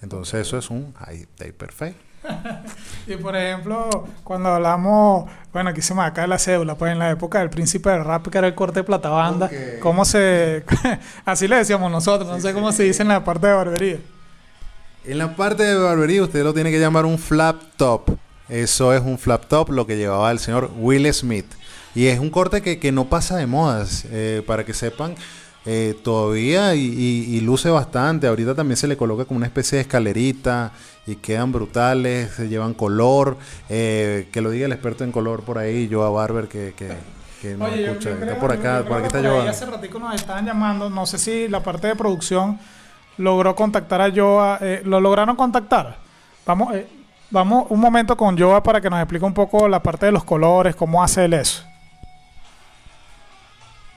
[0.00, 1.96] Entonces eso es un high taper fade.
[3.06, 7.10] Y por ejemplo, cuando hablamos, bueno, aquí se me acá la cédula, pues en la
[7.10, 9.50] época del príncipe del rap, que era el corte de plata banda.
[9.80, 10.64] ¿cómo se...?
[11.24, 13.98] así le decíamos nosotros, no sé cómo se dice en la parte de barbería.
[15.04, 18.10] En la parte de barbería usted lo tiene que llamar un flap top.
[18.48, 21.46] Eso es un flap top, lo que llevaba el señor Will Smith.
[21.98, 25.16] Y es un corte que, que no pasa de modas, eh, para que sepan,
[25.66, 28.28] eh, todavía y, y- y luce bastante.
[28.28, 30.70] Ahorita también se le coloca como una especie de escalerita
[31.06, 33.36] y quedan brutales, se llevan color.
[33.68, 36.92] eh, que lo diga el experto en color por ahí, Joa Barber, que, que,
[37.42, 38.10] que no Oye, escucha.
[38.10, 39.50] yo Está creo- por acá, por aquí está Joa.
[39.50, 42.60] Hace ratico nos estaban llamando, no sé si la parte de producción
[43.16, 45.98] logró contactar a Joa, eh, ¿lo lograron contactar?
[46.46, 46.86] Vamos, eh,
[47.30, 50.22] vamos un momento con Joa para que nos explique un poco la parte de los
[50.22, 51.64] colores, cómo hace él eso.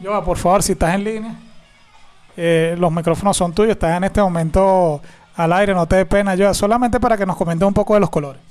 [0.02, 1.36] Joa, por favor, si estás en línea,
[2.36, 5.02] eh, los micrófonos son tuyos, estás en este momento
[5.36, 8.00] al aire, no te dé pena, Joa, solamente para que nos comente un poco de
[8.00, 8.42] los colores.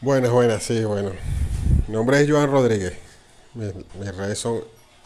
[0.00, 1.12] Buenas, buenas, sí, bueno.
[1.86, 2.98] Mi nombre es Joan Rodríguez.
[3.54, 3.72] Mis,
[4.16, 4.60] redes son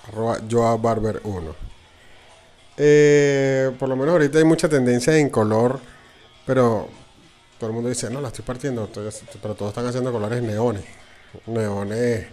[0.09, 1.54] arroba joabarber1.
[2.78, 5.80] Eh, por lo menos ahorita hay mucha tendencia en color,
[6.44, 6.88] pero
[7.59, 8.88] todo el mundo dice, no, la estoy partiendo,
[9.42, 10.84] pero todos están haciendo colores neones.
[11.46, 12.26] Neones,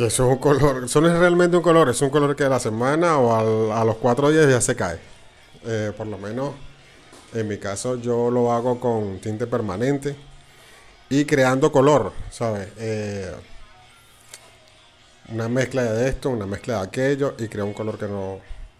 [0.00, 2.44] que eso es un color, eso no es realmente un color, es un color que
[2.44, 4.98] a la semana o a los cuatro días ya se cae.
[5.66, 6.54] Eh, por lo menos
[7.34, 10.16] en mi caso yo lo hago con tinte permanente
[11.10, 12.68] y creando color, ¿sabes?
[12.78, 13.30] Eh,
[15.28, 18.38] una mezcla de esto, una mezcla de aquello y crea un color que no,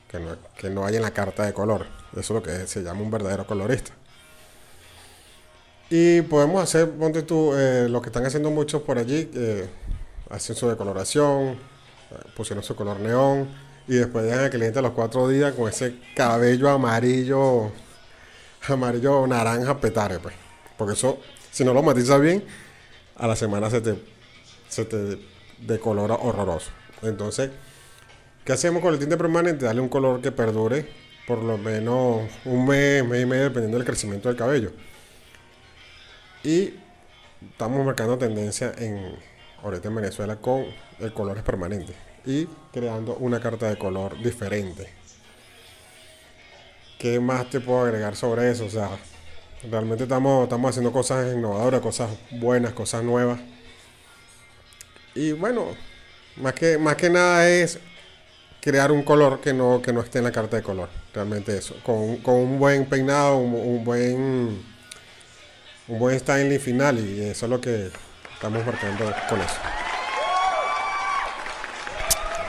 [0.09, 1.87] que no, que no hay en la carta de color.
[2.13, 3.93] Eso es lo que se llama un verdadero colorista.
[5.91, 9.29] Y podemos hacer, ponte tú, eh, lo que están haciendo muchos por allí,
[10.31, 11.59] hacen su decoloración,
[12.37, 13.49] pusieron su color neón
[13.87, 17.71] y después dejan al cliente a los cuatro días con ese cabello amarillo,
[18.69, 20.35] amarillo naranja petare, pues.
[20.79, 21.19] Porque eso,
[21.51, 22.45] si no lo matizas bien,
[23.17, 23.97] a la semana se te,
[24.69, 25.19] se te
[25.59, 26.71] decolora horroroso.
[27.03, 27.51] Entonces,
[28.45, 29.67] ¿Qué hacemos con el tinte permanente?
[29.67, 30.89] Darle un color que perdure
[31.27, 34.73] por lo menos un mes, mes y medio, dependiendo del crecimiento del cabello.
[36.43, 36.75] Y
[37.53, 39.15] estamos marcando tendencia en
[39.63, 40.65] ahorita en Venezuela con
[40.99, 44.89] el colores permanentes y creando una carta de color diferente.
[46.99, 48.67] ¿Qué más te puedo agregar sobre eso?
[48.67, 48.91] O sea,
[49.71, 53.41] realmente estamos, estamos haciendo cosas innovadoras, cosas buenas, cosas nuevas.
[55.15, 55.69] Y bueno,
[56.37, 57.79] más que, más que nada es
[58.61, 60.91] crear un color que no, que no esté en la carta de color.
[61.15, 61.75] Realmente eso.
[61.83, 64.71] Con, con un buen peinado, un, un buen
[65.91, 67.91] un buen styling final y eso es lo que
[68.41, 69.61] estamos marcando con eso.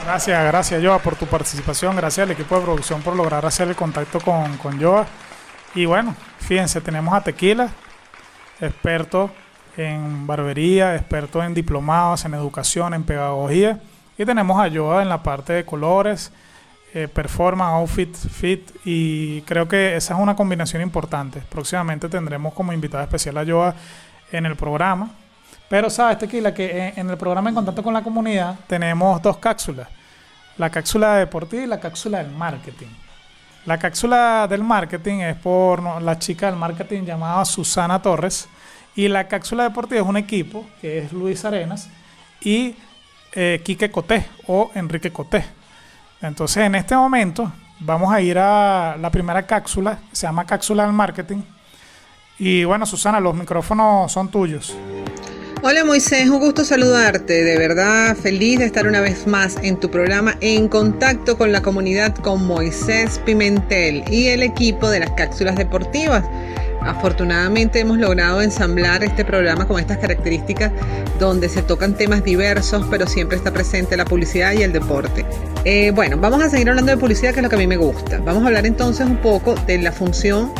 [0.06, 3.76] Gracias, gracias Joa por tu participación, gracias al equipo de producción por lograr hacer el
[3.76, 5.06] contacto con, con Joa.
[5.76, 7.70] Y bueno, fíjense, tenemos a Tequila,
[8.62, 9.32] experto
[9.76, 13.82] en barbería, experto en diplomados, en educación, en pedagogía.
[14.18, 16.32] Y tenemos a Joa en la parte de colores,
[16.94, 18.72] eh, performance, outfit, fit.
[18.86, 21.42] Y creo que esa es una combinación importante.
[21.50, 23.76] Próximamente tendremos como invitada especial a Joa
[24.32, 25.16] en el programa.
[25.72, 29.88] Pero sabes, Tequila, que en, el programa En Contacto con la Comunidad tenemos dos cápsulas.
[30.58, 32.90] La cápsula deportiva y la cápsula del marketing.
[33.66, 38.50] La cápsula del marketing es por la chica del marketing llamada Susana Torres.
[38.98, 41.88] Y la cápsula deportiva es un equipo que es Luis Arenas
[42.42, 42.76] y
[43.32, 45.46] eh, Quique Coté o Enrique Coté.
[46.22, 47.50] Entonces, en este momento
[47.80, 51.44] vamos a ir a la primera cápsula, se llama cápsula del marketing.
[52.40, 54.76] Y bueno, Susana, los micrófonos son tuyos.
[55.64, 59.92] Hola Moisés, un gusto saludarte, de verdad feliz de estar una vez más en tu
[59.92, 65.56] programa En Contacto con la Comunidad con Moisés Pimentel y el equipo de las cápsulas
[65.56, 66.26] deportivas.
[66.82, 70.72] Afortunadamente hemos logrado ensamblar este programa con estas características
[71.20, 75.28] donde se tocan temas diversos, pero siempre está presente la publicidad y el deporte.
[75.64, 77.78] Eh, bueno, vamos a seguir hablando de publicidad, que es lo que a mí me
[77.78, 78.18] gusta.
[78.18, 80.52] Vamos a hablar entonces un poco de la función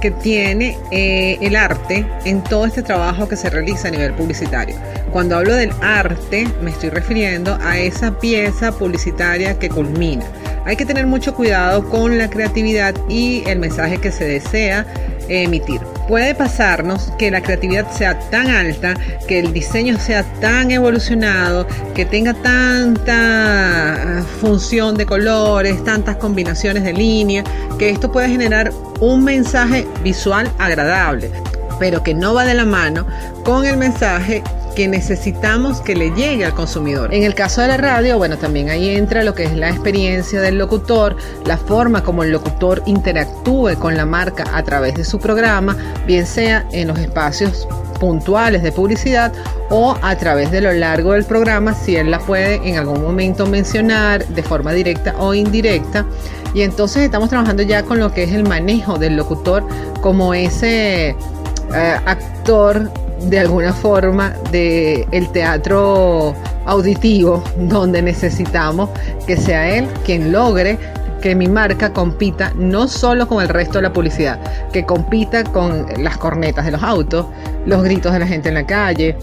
[0.00, 4.76] que tiene eh, el arte en todo este trabajo que se realiza a nivel publicitario.
[5.12, 10.24] Cuando hablo del arte, me estoy refiriendo a esa pieza publicitaria que culmina.
[10.64, 14.86] Hay que tener mucho cuidado con la creatividad y el mensaje que se desea
[15.28, 15.80] emitir.
[16.10, 18.96] Puede pasarnos que la creatividad sea tan alta,
[19.28, 26.94] que el diseño sea tan evolucionado, que tenga tanta función de colores, tantas combinaciones de
[26.94, 27.44] líneas,
[27.78, 31.30] que esto puede generar un mensaje visual agradable,
[31.78, 33.06] pero que no va de la mano
[33.44, 34.42] con el mensaje
[34.74, 37.12] que necesitamos que le llegue al consumidor.
[37.12, 40.40] En el caso de la radio, bueno, también ahí entra lo que es la experiencia
[40.40, 45.18] del locutor, la forma como el locutor interactúe con la marca a través de su
[45.18, 47.66] programa, bien sea en los espacios
[48.00, 49.32] puntuales de publicidad
[49.68, 53.46] o a través de lo largo del programa si él la puede en algún momento
[53.46, 56.06] mencionar de forma directa o indirecta.
[56.54, 59.62] Y entonces estamos trabajando ya con lo que es el manejo del locutor
[60.00, 62.90] como ese eh, actor
[63.22, 66.34] de alguna forma de el teatro
[66.66, 68.90] auditivo donde necesitamos
[69.26, 70.78] que sea él quien logre
[71.20, 74.38] que mi marca compita no solo con el resto de la publicidad,
[74.72, 77.26] que compita con las cornetas de los autos,
[77.66, 79.16] los gritos de la gente en la calle,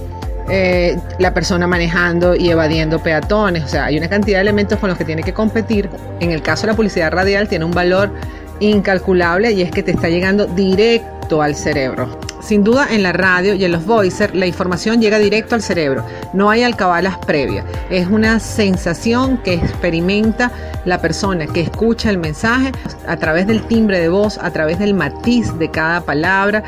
[0.49, 4.89] eh, la persona manejando y evadiendo peatones, o sea, hay una cantidad de elementos con
[4.89, 5.89] los que tiene que competir.
[6.19, 8.11] En el caso de la publicidad radial tiene un valor
[8.59, 12.07] incalculable y es que te está llegando directo al cerebro.
[12.41, 16.05] Sin duda en la radio y en los voicers la información llega directo al cerebro,
[16.34, 20.51] no hay alcabalas previas, es una sensación que experimenta
[20.86, 22.71] la persona que escucha el mensaje
[23.05, 26.63] a través del timbre de voz, a través del matiz de cada palabra,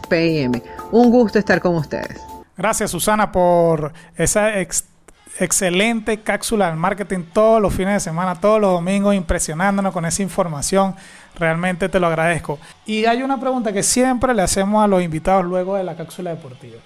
[0.09, 0.61] PM.
[0.91, 2.21] Un gusto estar con ustedes.
[2.55, 4.85] Gracias Susana por esa ex
[5.39, 10.21] excelente cápsula del marketing todos los fines de semana, todos los domingos, impresionándonos con esa
[10.21, 10.95] información.
[11.35, 12.59] Realmente te lo agradezco.
[12.85, 16.31] Y hay una pregunta que siempre le hacemos a los invitados luego de la cápsula
[16.31, 16.77] deportiva.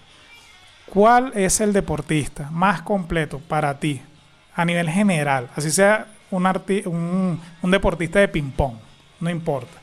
[0.89, 4.01] ¿Cuál es el deportista más completo para ti
[4.55, 5.49] a nivel general?
[5.55, 8.75] Así sea un, un, deportista de ping-pong,
[9.19, 9.77] no importa.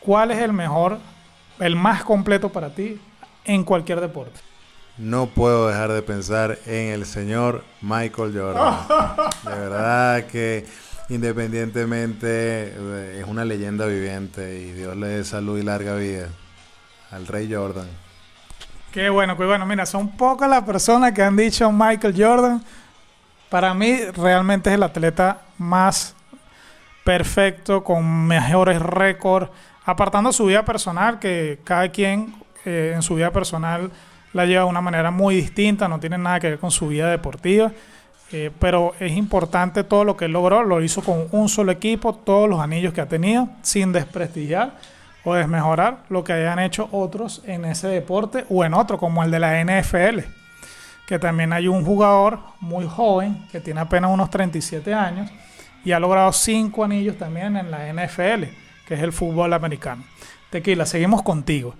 [0.00, 0.98] ¿Cuál es el mejor,
[1.60, 2.98] el más completo para ti
[3.44, 4.40] en cualquier deporte?
[4.98, 8.78] No puedo dejar de pensar en el señor Michael Jordan.
[9.44, 10.66] De verdad que
[11.08, 16.28] independientemente eh, es una leyenda viviente y Dios le dé salud y larga vida
[17.10, 17.88] al Rey Jordan.
[18.92, 19.64] Qué bueno, qué bueno.
[19.64, 22.62] Mira, son pocas las personas que han dicho Michael Jordan.
[23.48, 26.14] Para mí realmente es el atleta más
[27.04, 29.50] perfecto, con mejores récords,
[29.84, 32.34] apartando su vida personal, que cada quien
[32.64, 33.90] eh, en su vida personal
[34.32, 37.10] la lleva de una manera muy distinta, no tiene nada que ver con su vida
[37.10, 37.72] deportiva.
[38.34, 42.48] Eh, pero es importante todo lo que logró, lo hizo con un solo equipo, todos
[42.48, 44.72] los anillos que ha tenido, sin desprestigiar
[45.22, 49.30] o desmejorar lo que hayan hecho otros en ese deporte o en otro, como el
[49.30, 50.20] de la NFL,
[51.06, 55.30] que también hay un jugador muy joven que tiene apenas unos 37 años
[55.84, 58.44] y ha logrado cinco anillos también en la NFL,
[58.86, 60.04] que es el fútbol americano.
[60.48, 61.74] Tequila, seguimos contigo.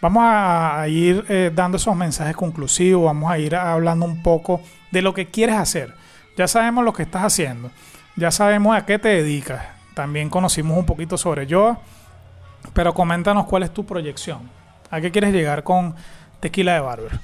[0.00, 4.60] Vamos a, ir eh, dando esos mensajes conclusivos, vamos a ir hablando un poco
[4.92, 5.92] de lo que quieres hacer.
[6.36, 7.70] Ya sabemos lo que estás haciendo,
[8.14, 9.64] ya sabemos a qué te dedicas.
[9.94, 11.80] También conocimos un poquito sobre Yoa,
[12.72, 14.48] pero coméntanos cuál es tu proyección.
[14.88, 15.96] ¿A qué quieres llegar con
[16.38, 17.20] Tequila de Barber?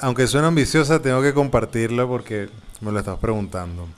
[0.00, 2.48] Aunque suena ambiciosa, tengo que compartirla porque
[2.80, 3.88] me lo estás preguntando.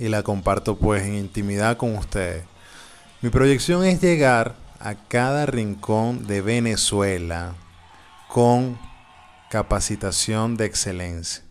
[0.00, 2.44] Y la comparto pues en intimidad con ustedes.
[3.20, 7.54] Mi proyección es llegar a cada rincón de Venezuela
[8.28, 8.78] con
[9.48, 11.44] capacitación de excelencia.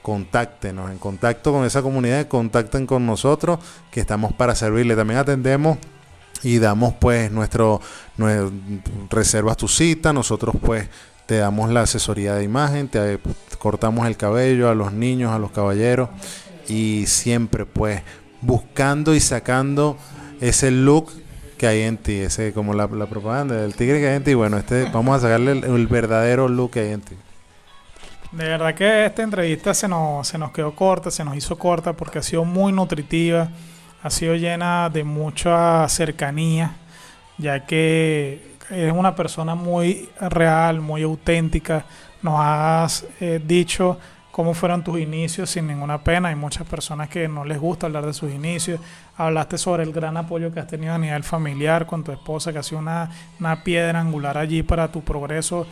[0.00, 3.58] contáctenos, en contacto con esa comunidad, contacten con nosotros,
[3.90, 4.96] que estamos para servirle.
[4.96, 5.76] También atendemos
[6.42, 7.80] y damos pues nuestro,
[8.18, 8.50] nue-
[9.10, 10.88] reservas tu cita, nosotros pues
[11.26, 13.18] te damos la asesoría de imagen, te
[13.58, 16.08] cortamos el cabello a los niños, a los caballeros
[16.68, 18.02] y siempre pues
[18.40, 19.96] buscando y sacando
[20.40, 21.10] ese look
[21.58, 24.34] que hay en ti, ese como la, la propaganda del tigre que hay en ti,
[24.34, 27.14] bueno, este vamos a sacarle el, el verdadero look que hay en ti.
[28.30, 31.92] De verdad que esta entrevista se nos, se nos quedó corta, se nos hizo corta
[31.92, 33.50] porque ha sido muy nutritiva,
[34.02, 36.72] ha sido llena de mucha cercanía,
[37.38, 41.84] ya que eres una persona muy real, muy auténtica.
[42.20, 43.98] Nos has eh, dicho
[44.32, 46.30] cómo fueron tus inicios sin ninguna pena.
[46.30, 48.80] Hay muchas personas que no les gusta hablar de sus inicios.
[49.16, 52.58] Hablaste sobre el gran apoyo que has tenido a nivel familiar con tu esposa, que
[52.58, 55.66] ha sido una, una piedra angular allí para tu progreso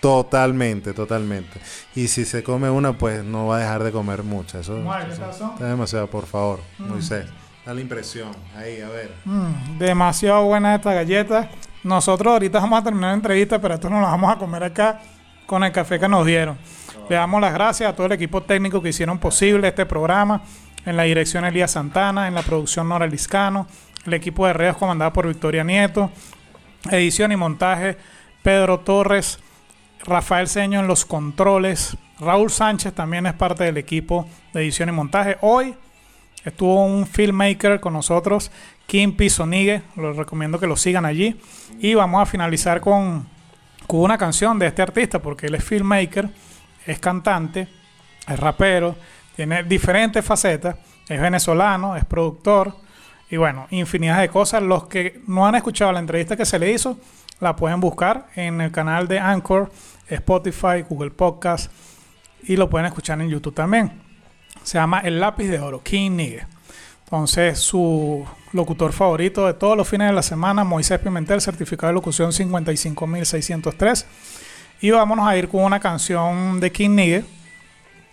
[0.00, 1.60] totalmente, totalmente.
[1.94, 4.62] Y si se come una, pues no va a dejar de comer muchas.
[4.62, 6.88] Eso, Vamos a ver, ¿qué eso está demasiado, por favor, Mm.
[6.88, 7.26] Moisés.
[7.64, 8.30] Da la impresión.
[8.56, 9.12] Ahí, a ver.
[9.24, 11.50] Mm, demasiado buena esta galleta.
[11.84, 15.00] Nosotros ahorita vamos a terminar la entrevista, pero esto nos lo vamos a comer acá
[15.46, 16.56] con el café que nos dieron.
[17.08, 20.42] Le damos las gracias a todo el equipo técnico que hicieron posible este programa.
[20.86, 23.66] En la dirección Elías Santana, en la producción Nora Liscano,
[24.06, 26.10] el equipo de redes comandado por Victoria Nieto,
[26.90, 27.98] edición y montaje
[28.42, 29.38] Pedro Torres,
[30.04, 34.92] Rafael Seño en los controles, Raúl Sánchez también es parte del equipo de edición y
[34.92, 35.36] montaje.
[35.40, 35.74] Hoy
[36.44, 38.50] Estuvo un filmmaker con nosotros,
[38.86, 39.82] Kim Pisonigue.
[39.96, 41.38] Les recomiendo que lo sigan allí.
[41.80, 43.28] Y vamos a finalizar con,
[43.86, 46.30] con una canción de este artista, porque él es filmmaker,
[46.86, 47.68] es cantante,
[48.26, 48.96] es rapero,
[49.36, 50.76] tiene diferentes facetas,
[51.08, 52.74] es venezolano, es productor.
[53.30, 54.62] Y bueno, infinidad de cosas.
[54.62, 56.98] Los que no han escuchado la entrevista que se le hizo,
[57.40, 59.70] la pueden buscar en el canal de Anchor,
[60.08, 61.70] Spotify, Google Podcast
[62.42, 63.92] y lo pueden escuchar en YouTube también.
[64.62, 66.48] Se llama El Lápiz de Oro, King Nigga.
[67.04, 71.94] Entonces, su locutor favorito de todos los fines de la semana, Moisés Pimentel, certificado de
[71.94, 74.06] locución 55603.
[74.82, 77.22] Y vámonos a ir con una canción de King Nigga.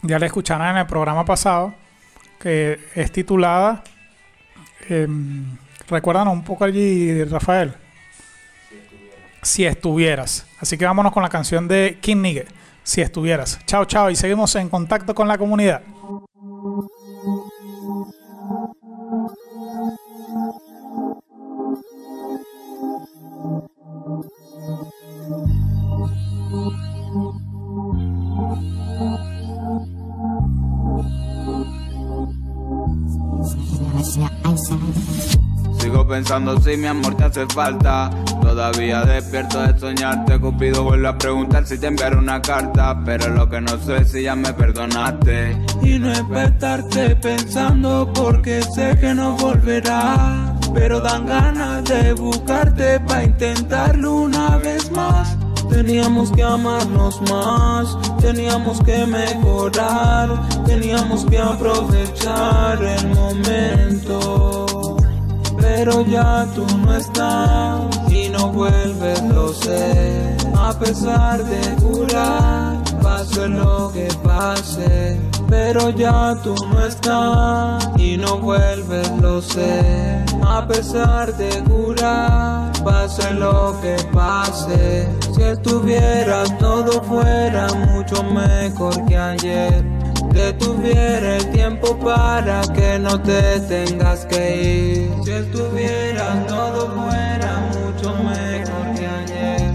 [0.01, 1.73] Ya la escucharon en el programa pasado,
[2.39, 3.83] que es titulada.
[4.89, 5.57] em,
[5.89, 7.73] Recuérdanos un poco allí, Rafael.
[9.41, 10.45] Si estuvieras.
[10.59, 12.43] Así que vámonos con la canción de King Nigga.
[12.83, 13.59] Si estuvieras.
[13.65, 14.09] Chao, chao.
[14.09, 15.81] Y seguimos en contacto con la comunidad.
[36.37, 38.11] Pensando si mi amor te hace falta.
[38.39, 40.39] Todavía despierto de soñarte.
[40.39, 43.01] Cupido vuelve a preguntar si te enviaré una carta.
[43.03, 45.57] Pero lo que no sé es si ya me perdonaste.
[45.81, 50.53] Y no despertarte pensando porque sé que no volverá.
[50.75, 55.35] Pero dan ganas de buscarte para intentarlo una vez más.
[55.71, 60.29] Teníamos que amarnos más, teníamos que mejorar,
[60.67, 64.66] teníamos que aprovechar el momento.
[65.77, 70.35] Pero ya tú no estás y no vuelves, lo sé.
[70.55, 75.21] A pesar de curar, pase lo que pase.
[75.47, 80.25] Pero ya tú no estás y no vuelves, lo sé.
[80.43, 85.07] A pesar de curar, pase lo que pase.
[85.35, 89.96] Si estuvieras, todo fuera mucho mejor que ayer.
[90.33, 95.11] Detuviera el tiempo para que no te tengas que ir.
[95.23, 99.71] Si estuvieras, todo fuera mucho mejor que ayer.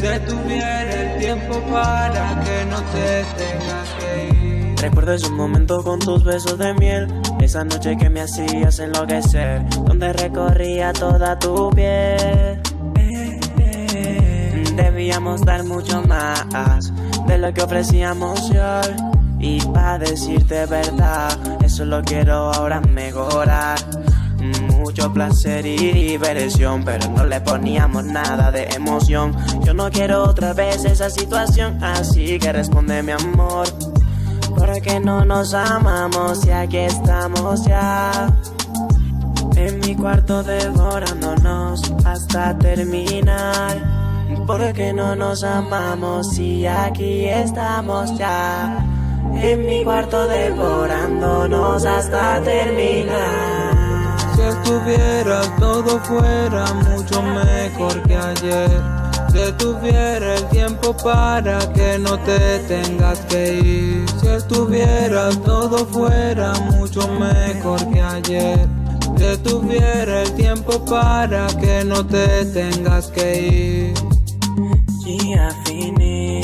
[0.00, 4.76] Detuviera el tiempo para que no te tengas que ir.
[4.80, 7.08] Recuerdo esos momentos con tus besos de miel,
[7.40, 12.60] esa noche que me hacías enloquecer, donde recorría toda tu piel.
[14.76, 16.92] Debíamos dar mucho más
[17.26, 19.15] de lo que ofrecíamos hoy.
[19.38, 23.78] Y para decirte verdad, eso lo quiero ahora mejorar.
[24.78, 29.36] Mucho placer y diversión, pero no le poníamos nada de emoción.
[29.64, 33.66] Yo no quiero otra vez esa situación, así que responde mi amor.
[34.56, 38.32] Porque no nos amamos y aquí estamos ya.
[39.56, 43.76] En mi cuarto devorándonos hasta terminar.
[44.46, 48.95] Porque no nos amamos y aquí estamos ya.
[49.42, 54.16] En mi cuarto devorándonos hasta terminar.
[54.34, 58.70] Si estuvieras, todo fuera mucho mejor que ayer.
[59.32, 64.06] Detuviera el tiempo para que no te tengas que ir.
[64.20, 68.66] Si estuvieras, todo fuera mucho mejor que ayer.
[69.16, 73.94] Detuviera el tiempo para que no te tengas que ir.
[75.04, 76.40] Gia Fini,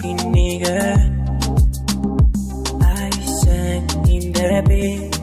[0.00, 1.07] Kiniga, I
[4.68, 5.14] beat.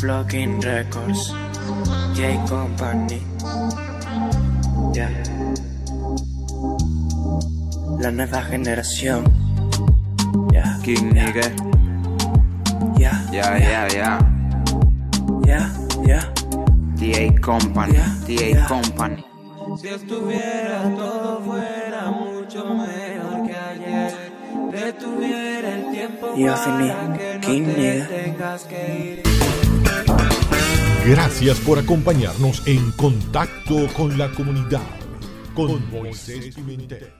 [0.00, 1.32] Flocking Records,
[2.14, 3.20] J Company.
[4.94, 5.10] Yeah.
[7.98, 9.24] la nueva generación.
[10.52, 11.48] Ya, King nigga.
[12.98, 14.18] ya, Ya, ya, ya.
[15.46, 15.60] ya,
[16.04, 16.20] ya.
[16.98, 17.98] TA Company.
[18.26, 19.24] TA Company.
[19.80, 23.05] Si estuviera todo fuera mucho mejor
[27.34, 28.08] no King te nigga.
[28.08, 29.22] tengas que ir.
[31.06, 34.82] Gracias por acompañarnos en Contacto con la Comunidad
[35.54, 37.16] con Moisés Pimentel.